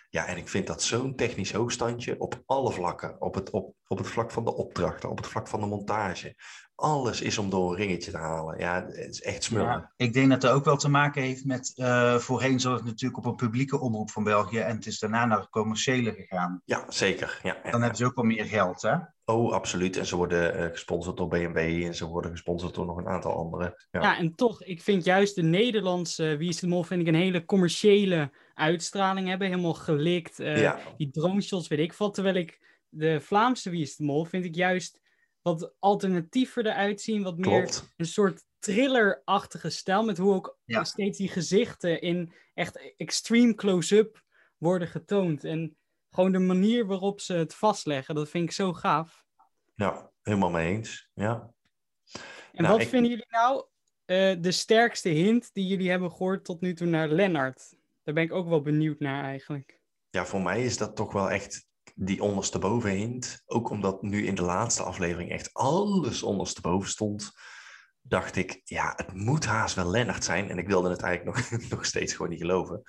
Ja, 0.09 0.25
en 0.25 0.37
ik 0.37 0.49
vind 0.49 0.67
dat 0.67 0.83
zo'n 0.83 1.15
technisch 1.15 1.51
hoogstandje 1.51 2.19
op 2.19 2.43
alle 2.45 2.71
vlakken. 2.71 3.21
Op 3.21 3.35
het, 3.35 3.49
op, 3.49 3.75
op 3.87 3.97
het 3.97 4.07
vlak 4.07 4.31
van 4.31 4.43
de 4.43 4.55
opdrachten, 4.55 5.09
op 5.09 5.17
het 5.17 5.27
vlak 5.27 5.47
van 5.47 5.59
de 5.59 5.65
montage. 5.65 6.35
Alles 6.75 7.21
is 7.21 7.37
om 7.37 7.49
door 7.49 7.69
een 7.71 7.77
ringetje 7.77 8.11
te 8.11 8.17
halen. 8.17 8.59
Ja, 8.59 8.85
het 8.85 9.09
is 9.09 9.21
echt 9.21 9.43
smullen. 9.43 9.67
Ja, 9.67 9.93
ik 9.95 10.13
denk 10.13 10.29
dat 10.29 10.41
dat 10.41 10.51
ook 10.51 10.65
wel 10.65 10.77
te 10.77 10.89
maken 10.89 11.21
heeft 11.21 11.45
met. 11.45 11.73
eh, 11.75 12.15
voorheen 12.15 12.59
zat 12.59 12.77
het 12.77 12.85
natuurlijk 12.85 13.17
op 13.17 13.25
een 13.25 13.35
publieke 13.35 13.79
omroep 13.79 14.11
van 14.11 14.23
België. 14.23 14.59
En 14.59 14.75
het 14.75 14.85
is 14.85 14.99
daarna 14.99 15.25
naar 15.25 15.49
commerciële 15.49 16.13
gegaan. 16.13 16.61
Ja, 16.65 16.85
zeker. 16.87 17.39
Ja, 17.43 17.57
ja. 17.63 17.71
Dan 17.71 17.81
hebben 17.81 17.97
ze 17.97 18.05
ook 18.05 18.15
wel 18.15 18.25
meer 18.25 18.45
geld, 18.45 18.81
hè? 18.81 18.95
Oh, 19.29 19.53
absoluut. 19.53 19.97
En 19.97 20.05
ze 20.05 20.15
worden 20.15 20.53
eh, 20.55 20.69
gesponsord 20.71 21.17
door 21.17 21.27
BMW 21.27 21.57
en 21.83 21.95
ze 21.95 22.05
worden 22.05 22.31
gesponsord 22.31 22.73
door 22.75 22.85
nog 22.85 22.97
een 22.97 23.07
aantal 23.07 23.33
andere. 23.35 23.87
Ja, 23.91 24.01
Ja, 24.01 24.17
en 24.17 24.35
toch, 24.35 24.63
ik 24.63 24.81
vind 24.81 25.03
juist 25.03 25.35
de 25.35 25.43
Nederlandse 25.43 26.35
Wie 26.37 26.49
is 26.49 26.59
de 26.59 26.67
Mol 26.67 26.83
vind 26.83 27.01
ik 27.01 27.07
een 27.07 27.15
hele 27.15 27.45
commerciële 27.45 28.31
uitstraling 28.53 29.27
hebben. 29.27 29.47
Helemaal 29.47 29.73
gelikt. 29.73 30.39
eh, 30.39 30.61
ja. 30.61 30.79
Die 30.97 31.09
droneshots, 31.11 31.67
weet 31.67 31.79
ik 31.79 31.93
wat. 31.93 32.13
Terwijl 32.13 32.35
ik 32.35 32.81
de 32.89 33.19
Vlaamse 33.21 33.69
Wie 33.69 33.81
is 33.81 33.95
de 33.95 34.03
Mol 34.03 34.25
vind 34.25 34.45
ik 34.45 34.55
juist 34.55 35.01
wat 35.41 35.73
alternatiever 35.79 36.65
eruit 36.65 37.01
zien. 37.01 37.23
Wat 37.23 37.37
meer 37.37 37.49
klopt. 37.61 37.93
een 37.97 38.05
soort 38.05 38.43
thriller-achtige 38.59 39.69
stijl. 39.69 40.03
Met 40.03 40.17
hoe 40.17 40.33
ook 40.33 40.57
Ja. 40.65 40.83
steeds 40.83 41.17
die 41.17 41.29
gezichten 41.29 42.01
in 42.01 42.33
echt 42.53 42.93
extreme 42.97 43.55
close-up 43.55 44.23
worden 44.57 44.87
getoond. 44.87 45.43
En 45.43 45.77
gewoon 46.17 46.31
de 46.31 46.39
manier 46.39 46.85
waarop 46.85 47.21
ze 47.21 47.33
het 47.33 47.53
vastleggen, 47.55 48.15
dat 48.15 48.29
vind 48.29 48.43
ik 48.43 48.51
zo 48.51 48.73
gaaf. 48.73 49.25
Ja, 49.75 50.11
helemaal 50.21 50.49
mee 50.49 50.75
eens. 50.75 51.09
Ja. 51.13 51.53
En 52.51 52.63
Nou, 52.63 52.73
wat 52.73 52.81
ik- 52.81 52.87
vinden 52.89 53.09
jullie 53.09 53.25
nou 53.29 53.65
eh, 54.05 54.35
de 54.41 54.51
sterkste 54.51 55.09
hint 55.09 55.53
die 55.53 55.67
jullie 55.67 55.89
hebben 55.89 56.11
gehoord 56.11 56.45
tot 56.45 56.61
nu 56.61 56.73
toe 56.73 56.87
naar 56.87 57.07
Lennart? 57.07 57.75
Daar 58.03 58.13
ben 58.13 58.23
ik 58.23 58.31
ook 58.33 58.47
wel 58.47 58.61
benieuwd 58.61 58.99
naar 58.99 59.23
eigenlijk. 59.23 59.81
ja, 60.09 60.25
voor 60.25 60.41
mij 60.41 60.63
is 60.63 60.77
dat 60.77 60.95
toch 60.95 61.13
wel 61.13 61.29
echt 61.31 61.65
die 61.95 62.21
ondersteboven 62.23 62.89
hint. 62.89 63.43
Ook 63.45 63.69
omdat 63.69 64.01
nu 64.01 64.25
in 64.25 64.35
de 64.35 64.41
laatste 64.41 64.83
aflevering 64.83 65.31
echt 65.31 65.53
alles 65.53 66.23
ondersteboven 66.23 66.89
stond. 66.89 67.31
Dacht 68.01 68.35
ik, 68.35 68.61
ja, 68.63 68.93
het 68.95 69.13
moet 69.13 69.45
haast 69.45 69.75
wel 69.75 69.89
Lennart 69.89 70.23
zijn. 70.23 70.49
En 70.49 70.57
ik 70.57 70.67
wilde 70.67 70.89
het 70.89 71.01
eigenlijk 71.01 71.37
nog, 71.49 71.59
nog 71.69 71.85
steeds 71.85 72.13
gewoon 72.13 72.31
niet 72.31 72.41
geloven. 72.41 72.81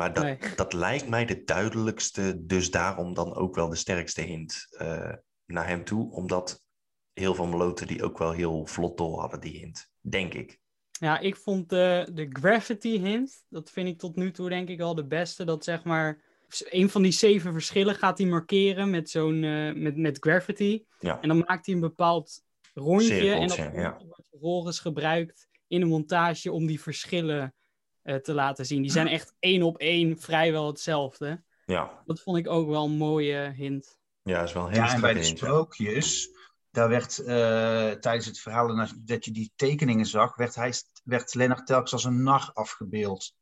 Maar 0.00 0.12
dat, 0.12 0.24
Nee. 0.24 0.38
dat 0.56 0.72
lijkt 0.72 1.08
mij 1.08 1.24
de 1.24 1.44
duidelijkste. 1.44 2.46
Dus 2.46 2.70
daarom 2.70 3.14
dan 3.14 3.34
ook 3.34 3.54
wel 3.54 3.68
de 3.68 3.76
sterkste 3.76 4.20
hint 4.20 4.66
eh, 4.78 5.12
naar 5.46 5.68
hem 5.68 5.84
toe. 5.84 6.12
Omdat 6.12 6.62
heel 7.12 7.34
veel 7.34 7.46
meloten 7.46 7.86
die 7.86 8.02
ook 8.04 8.18
wel 8.18 8.32
heel 8.32 8.66
vlot 8.66 8.98
door 8.98 9.20
hadden, 9.20 9.40
die 9.40 9.58
hint. 9.58 9.90
Denk 10.00 10.34
ik. 10.34 10.58
Ja, 10.90 11.18
ik 11.18 11.36
vond 11.36 11.68
de, 11.68 12.08
de 12.12 12.28
gravity 12.32 12.98
hint, 12.98 13.44
dat 13.48 13.70
vind 13.70 13.88
ik 13.88 13.98
tot 13.98 14.16
nu 14.16 14.30
toe 14.30 14.48
denk 14.48 14.68
ik 14.68 14.78
wel 14.78 14.94
de 14.94 15.06
beste. 15.06 15.44
Dat 15.44 15.64
zeg 15.64 15.84
maar, 15.84 16.22
een 16.58 16.90
van 16.90 17.02
die 17.02 17.12
zeven 17.12 17.52
verschillen 17.52 17.94
gaat 17.94 18.18
hij 18.18 18.26
markeren 18.26 18.90
met 18.90 19.10
zo'n, 19.10 19.44
eh, 19.44 19.74
met, 19.74 19.96
met 19.96 20.16
gravity. 20.20 20.84
Ja. 20.98 21.20
En 21.20 21.28
dan 21.28 21.44
maakt 21.46 21.66
hij 21.66 21.74
een 21.74 21.80
bepaald 21.80 22.42
rondje. 22.74 23.30
en 23.30 23.48
dat 23.48 24.02
wordt 24.06 24.28
vervolgens 24.30 24.80
gebruikt 24.80 25.48
in 25.66 25.82
een 25.82 25.88
montage 25.88 26.52
om 26.52 26.66
die 26.66 26.80
verschillen 26.80 27.42
eh, 27.42 27.48
te 28.02 28.32
laten 28.32 28.66
zien. 28.66 28.82
Die 28.82 28.90
zijn 28.90 29.08
echt 29.08 29.34
één 29.38 29.62
op 29.62 29.78
één 29.78 30.18
vrijwel 30.18 30.66
hetzelfde. 30.66 31.42
Ja, 31.66 32.02
Dat 32.04 32.20
vond 32.20 32.36
ik 32.36 32.48
ook 32.48 32.68
wel 32.68 32.84
een 32.84 32.96
mooie 32.96 33.52
hint. 33.56 33.98
ja 34.22 34.42
is 34.42 34.52
wel 34.52 34.68
een 34.68 34.74
Ja, 34.74 34.94
en 34.94 35.00
bij 35.00 35.14
de 35.14 35.22
sprookjes, 35.22 36.30
daar 36.70 36.88
werd 36.88 37.18
eh, 37.18 37.90
tijdens 37.90 38.26
het 38.26 38.38
verhaal, 38.38 38.88
dat 38.98 39.24
je 39.24 39.30
die 39.30 39.52
tekeningen 39.56 40.06
zag, 40.06 40.36
werd, 40.36 40.54
hij, 40.54 40.74
werd 41.04 41.34
Lennart 41.34 41.66
telkens 41.66 41.92
als 41.92 42.04
een 42.04 42.22
nar 42.22 42.50
afgebeeld. 42.54 43.34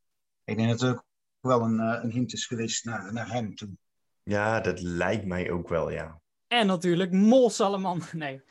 Ik 0.44 0.57
denk 0.57 0.68
dat 0.68 0.81
het 0.81 0.90
ook 0.90 1.05
wel 1.40 1.61
een, 1.61 1.81
eh, 1.81 2.03
een 2.03 2.11
hint 2.11 2.33
is 2.33 2.47
geweest 2.47 2.85
naar, 2.85 3.12
naar 3.12 3.31
hem 3.31 3.55
toe. 3.55 3.77
Ja, 4.23 4.61
dat 4.61 4.81
lijkt 4.81 5.25
mij 5.25 5.51
ook 5.51 5.68
wel, 5.68 5.90
ja. 5.90 6.21
En 6.47 6.66
natuurlijk 6.66 7.12
Mol 7.12 7.51
Salamander. 7.51 8.11
Nee. 8.16 8.42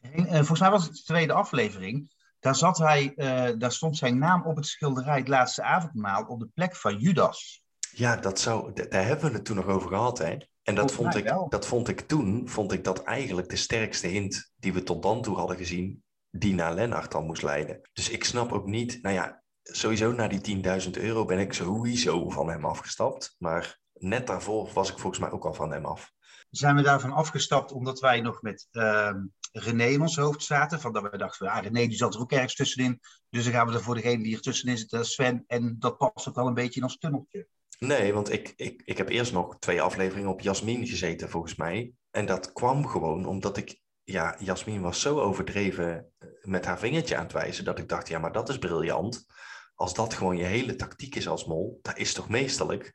En, 0.00 0.26
eh, 0.26 0.36
volgens 0.36 0.60
mij 0.60 0.70
was 0.70 0.84
het 0.84 0.94
de 0.96 1.02
tweede 1.02 1.32
aflevering. 1.32 2.13
Daar, 2.44 2.56
zat 2.56 2.78
hij, 2.78 3.12
eh, 3.14 3.58
daar 3.58 3.72
stond 3.72 3.96
zijn 3.96 4.18
naam 4.18 4.42
op 4.42 4.56
het 4.56 4.66
schilderij 4.66 5.18
Het 5.18 5.28
Laatste 5.28 5.62
Avondmaal 5.62 6.24
op 6.24 6.40
de 6.40 6.48
plek 6.54 6.76
van 6.76 6.98
Judas. 6.98 7.62
Ja, 7.90 8.16
dat 8.16 8.40
zou, 8.40 8.72
daar 8.72 9.06
hebben 9.06 9.30
we 9.30 9.36
het 9.36 9.44
toen 9.44 9.56
nog 9.56 9.66
over 9.66 9.88
gehad, 9.88 10.18
hè. 10.18 10.36
En 10.62 10.74
dat 10.74 10.92
vond, 10.92 11.14
ik, 11.14 11.24
wel. 11.24 11.48
dat 11.48 11.66
vond 11.66 11.88
ik 11.88 12.00
toen, 12.00 12.48
vond 12.48 12.72
ik 12.72 12.84
dat 12.84 13.02
eigenlijk 13.02 13.48
de 13.48 13.56
sterkste 13.56 14.06
hint 14.06 14.52
die 14.56 14.72
we 14.72 14.82
tot 14.82 15.02
dan 15.02 15.22
toe 15.22 15.36
hadden 15.36 15.56
gezien, 15.56 16.02
die 16.30 16.54
naar 16.54 16.74
Lennart 16.74 17.12
dan 17.12 17.26
moest 17.26 17.42
leiden. 17.42 17.80
Dus 17.92 18.10
ik 18.10 18.24
snap 18.24 18.52
ook 18.52 18.66
niet, 18.66 18.98
nou 19.02 19.14
ja, 19.14 19.42
sowieso 19.62 20.12
na 20.12 20.28
die 20.28 20.62
10.000 20.84 20.90
euro 20.90 21.24
ben 21.24 21.38
ik 21.38 21.52
sowieso 21.52 22.30
van 22.30 22.48
hem 22.48 22.64
afgestapt. 22.64 23.34
Maar 23.38 23.78
net 23.92 24.26
daarvoor 24.26 24.70
was 24.72 24.90
ik 24.90 24.98
volgens 24.98 25.20
mij 25.20 25.30
ook 25.30 25.44
al 25.44 25.54
van 25.54 25.72
hem 25.72 25.84
af. 25.84 26.12
Zijn 26.50 26.76
we 26.76 26.82
daarvan 26.82 27.12
afgestapt 27.12 27.72
omdat 27.72 28.00
wij 28.00 28.20
nog 28.20 28.42
met 28.42 28.68
ehm, 28.70 29.18
René 29.56 29.86
in 29.86 30.00
ons 30.00 30.16
hoofd 30.16 30.42
zaten. 30.42 30.80
Van 30.80 30.92
dat 30.92 31.10
we 31.10 31.18
dachten, 31.18 31.48
ah, 31.48 31.62
René 31.62 31.86
die 31.86 31.96
zat 31.96 32.14
er 32.14 32.20
ook 32.20 32.32
ergens 32.32 32.54
tussenin. 32.54 33.00
Dus 33.30 33.44
dan 33.44 33.52
gaan 33.52 33.66
we 33.66 33.74
er 33.74 33.82
voor 33.82 33.94
degene 33.94 34.22
die 34.22 34.34
er 34.34 34.40
tussenin 34.40 34.78
zit, 34.78 34.90
dat 34.90 35.04
is 35.04 35.12
Sven. 35.12 35.44
En 35.46 35.76
dat 35.78 35.98
past 35.98 36.28
ook 36.28 36.34
wel 36.34 36.46
een 36.46 36.54
beetje 36.54 36.80
in 36.80 36.86
ons 36.86 36.98
tunneltje. 36.98 37.48
Nee, 37.78 38.12
want 38.12 38.32
ik, 38.32 38.52
ik, 38.56 38.82
ik 38.84 38.98
heb 38.98 39.08
eerst 39.08 39.32
nog 39.32 39.58
twee 39.58 39.82
afleveringen 39.82 40.30
op 40.30 40.40
Jasmin 40.40 40.86
gezeten, 40.86 41.30
volgens 41.30 41.54
mij. 41.54 41.92
En 42.10 42.26
dat 42.26 42.52
kwam 42.52 42.86
gewoon 42.86 43.26
omdat 43.26 43.56
ik, 43.56 43.80
ja, 44.04 44.36
Jasmin 44.38 44.80
was 44.80 45.00
zo 45.00 45.20
overdreven 45.20 46.12
eh, 46.18 46.28
met 46.42 46.64
haar 46.64 46.78
vingertje 46.78 47.16
aan 47.16 47.22
het 47.22 47.32
wijzen, 47.32 47.64
dat 47.64 47.78
ik 47.78 47.88
dacht, 47.88 48.08
ja, 48.08 48.18
maar 48.18 48.32
dat 48.32 48.48
is 48.48 48.58
briljant. 48.58 49.26
Als 49.74 49.94
dat 49.94 50.14
gewoon 50.14 50.36
je 50.36 50.44
hele 50.44 50.76
tactiek 50.76 51.14
is 51.14 51.28
als 51.28 51.44
mol, 51.44 51.78
dat 51.82 51.98
is 51.98 52.12
toch 52.12 52.28
meesterlijk? 52.28 52.94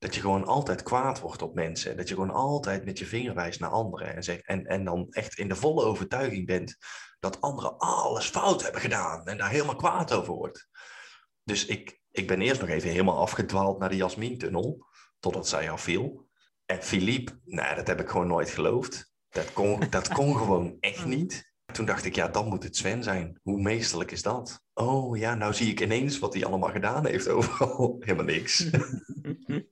Dat 0.00 0.14
je 0.14 0.20
gewoon 0.20 0.44
altijd 0.44 0.82
kwaad 0.82 1.20
wordt 1.20 1.42
op 1.42 1.54
mensen. 1.54 1.96
Dat 1.96 2.08
je 2.08 2.14
gewoon 2.14 2.30
altijd 2.30 2.84
met 2.84 2.98
je 2.98 3.06
vinger 3.06 3.34
wijst 3.34 3.60
naar 3.60 3.70
anderen. 3.70 4.14
En, 4.14 4.22
zeg, 4.22 4.40
en, 4.40 4.66
en 4.66 4.84
dan 4.84 5.06
echt 5.10 5.38
in 5.38 5.48
de 5.48 5.56
volle 5.56 5.84
overtuiging 5.84 6.46
bent 6.46 6.76
dat 7.18 7.40
anderen 7.40 7.78
alles 7.78 8.26
fout 8.26 8.62
hebben 8.62 8.80
gedaan. 8.80 9.26
En 9.26 9.38
daar 9.38 9.50
helemaal 9.50 9.76
kwaad 9.76 10.12
over 10.12 10.34
wordt. 10.34 10.68
Dus 11.44 11.66
ik, 11.66 12.00
ik 12.10 12.26
ben 12.26 12.40
eerst 12.40 12.60
nog 12.60 12.70
even 12.70 12.90
helemaal 12.90 13.18
afgedwaald 13.18 13.78
naar 13.78 13.88
de 13.88 13.96
Jasmin-tunnel. 13.96 14.86
Totdat 15.18 15.48
zij 15.48 15.70
afviel. 15.70 16.28
En 16.66 16.82
Philippe, 16.82 17.40
nou, 17.44 17.74
dat 17.74 17.86
heb 17.86 18.00
ik 18.00 18.08
gewoon 18.08 18.26
nooit 18.26 18.50
geloofd. 18.50 19.12
Dat 19.28 19.52
kon, 19.52 19.80
dat 19.90 20.08
kon 20.08 20.36
gewoon 20.36 20.76
echt 20.80 21.04
niet. 21.04 21.52
Toen 21.72 21.86
dacht 21.86 22.04
ik, 22.04 22.14
ja, 22.14 22.28
dan 22.28 22.48
moet 22.48 22.62
het 22.62 22.76
Sven 22.76 23.02
zijn. 23.02 23.40
Hoe 23.42 23.60
meesterlijk 23.60 24.10
is 24.10 24.22
dat? 24.22 24.62
Oh 24.74 25.18
ja, 25.18 25.34
nou 25.34 25.54
zie 25.54 25.70
ik 25.70 25.80
ineens 25.80 26.18
wat 26.18 26.34
hij 26.34 26.44
allemaal 26.44 26.70
gedaan 26.70 27.06
heeft 27.06 27.28
overal. 27.28 27.96
Helemaal 28.00 28.24
niks. 28.24 28.70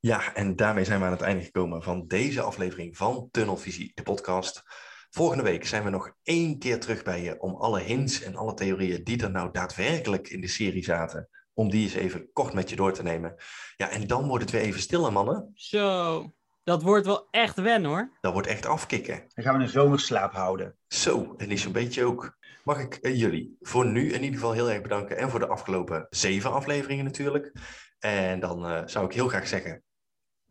Ja, 0.00 0.34
en 0.34 0.56
daarmee 0.56 0.84
zijn 0.84 0.98
we 1.00 1.06
aan 1.06 1.12
het 1.12 1.20
einde 1.20 1.44
gekomen 1.44 1.82
van 1.82 2.06
deze 2.06 2.40
aflevering 2.40 2.96
van 2.96 3.28
Tunnelvisie, 3.30 3.92
de 3.94 4.02
podcast. 4.02 4.62
Volgende 5.10 5.42
week 5.42 5.66
zijn 5.66 5.84
we 5.84 5.90
nog 5.90 6.12
één 6.22 6.58
keer 6.58 6.80
terug 6.80 7.02
bij 7.02 7.22
je 7.22 7.40
om 7.40 7.54
alle 7.54 7.80
hints 7.80 8.22
en 8.22 8.36
alle 8.36 8.54
theorieën 8.54 9.04
die 9.04 9.22
er 9.22 9.30
nou 9.30 9.50
daadwerkelijk 9.52 10.28
in 10.28 10.40
de 10.40 10.48
serie 10.48 10.84
zaten, 10.84 11.28
om 11.52 11.70
die 11.70 11.82
eens 11.82 11.94
even 11.94 12.32
kort 12.32 12.52
met 12.52 12.70
je 12.70 12.76
door 12.76 12.92
te 12.92 13.02
nemen. 13.02 13.34
Ja, 13.76 13.90
en 13.90 14.06
dan 14.06 14.28
wordt 14.28 14.42
het 14.42 14.52
weer 14.52 14.62
even 14.62 14.80
stil, 14.80 15.04
hè, 15.04 15.10
mannen. 15.10 15.50
Zo, 15.54 16.32
dat 16.62 16.82
wordt 16.82 17.06
wel 17.06 17.28
echt 17.30 17.56
wen 17.56 17.84
hoor. 17.84 18.16
Dat 18.20 18.32
wordt 18.32 18.48
echt 18.48 18.66
afkicken. 18.66 19.24
Dan 19.28 19.44
gaan 19.44 19.56
we 19.56 19.62
een 19.62 19.68
zomerslaap 19.68 20.32
houden. 20.32 20.76
Zo, 20.88 21.34
en 21.36 21.48
die 21.48 21.58
zo'n 21.58 21.72
beetje 21.72 22.04
ook. 22.04 22.36
Mag 22.64 22.78
ik 22.78 22.94
eh, 22.94 23.18
jullie 23.18 23.56
voor 23.60 23.86
nu 23.86 24.12
in 24.12 24.22
ieder 24.22 24.38
geval 24.38 24.52
heel 24.52 24.70
erg 24.70 24.82
bedanken 24.82 25.18
en 25.18 25.30
voor 25.30 25.40
de 25.40 25.48
afgelopen 25.48 26.06
zeven 26.10 26.52
afleveringen 26.52 27.04
natuurlijk. 27.04 27.52
En 27.98 28.40
dan 28.40 28.66
eh, 28.66 28.82
zou 28.86 29.06
ik 29.06 29.12
heel 29.12 29.28
graag 29.28 29.48
zeggen, 29.48 29.82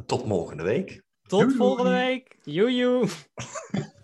tot 0.06 0.28
volgende 0.28 0.64
week. 0.64 1.02
Tot 1.28 1.42
Doei, 1.42 1.56
volgende 1.56 1.92
week. 1.92 2.38
Joejoe. 2.44 3.08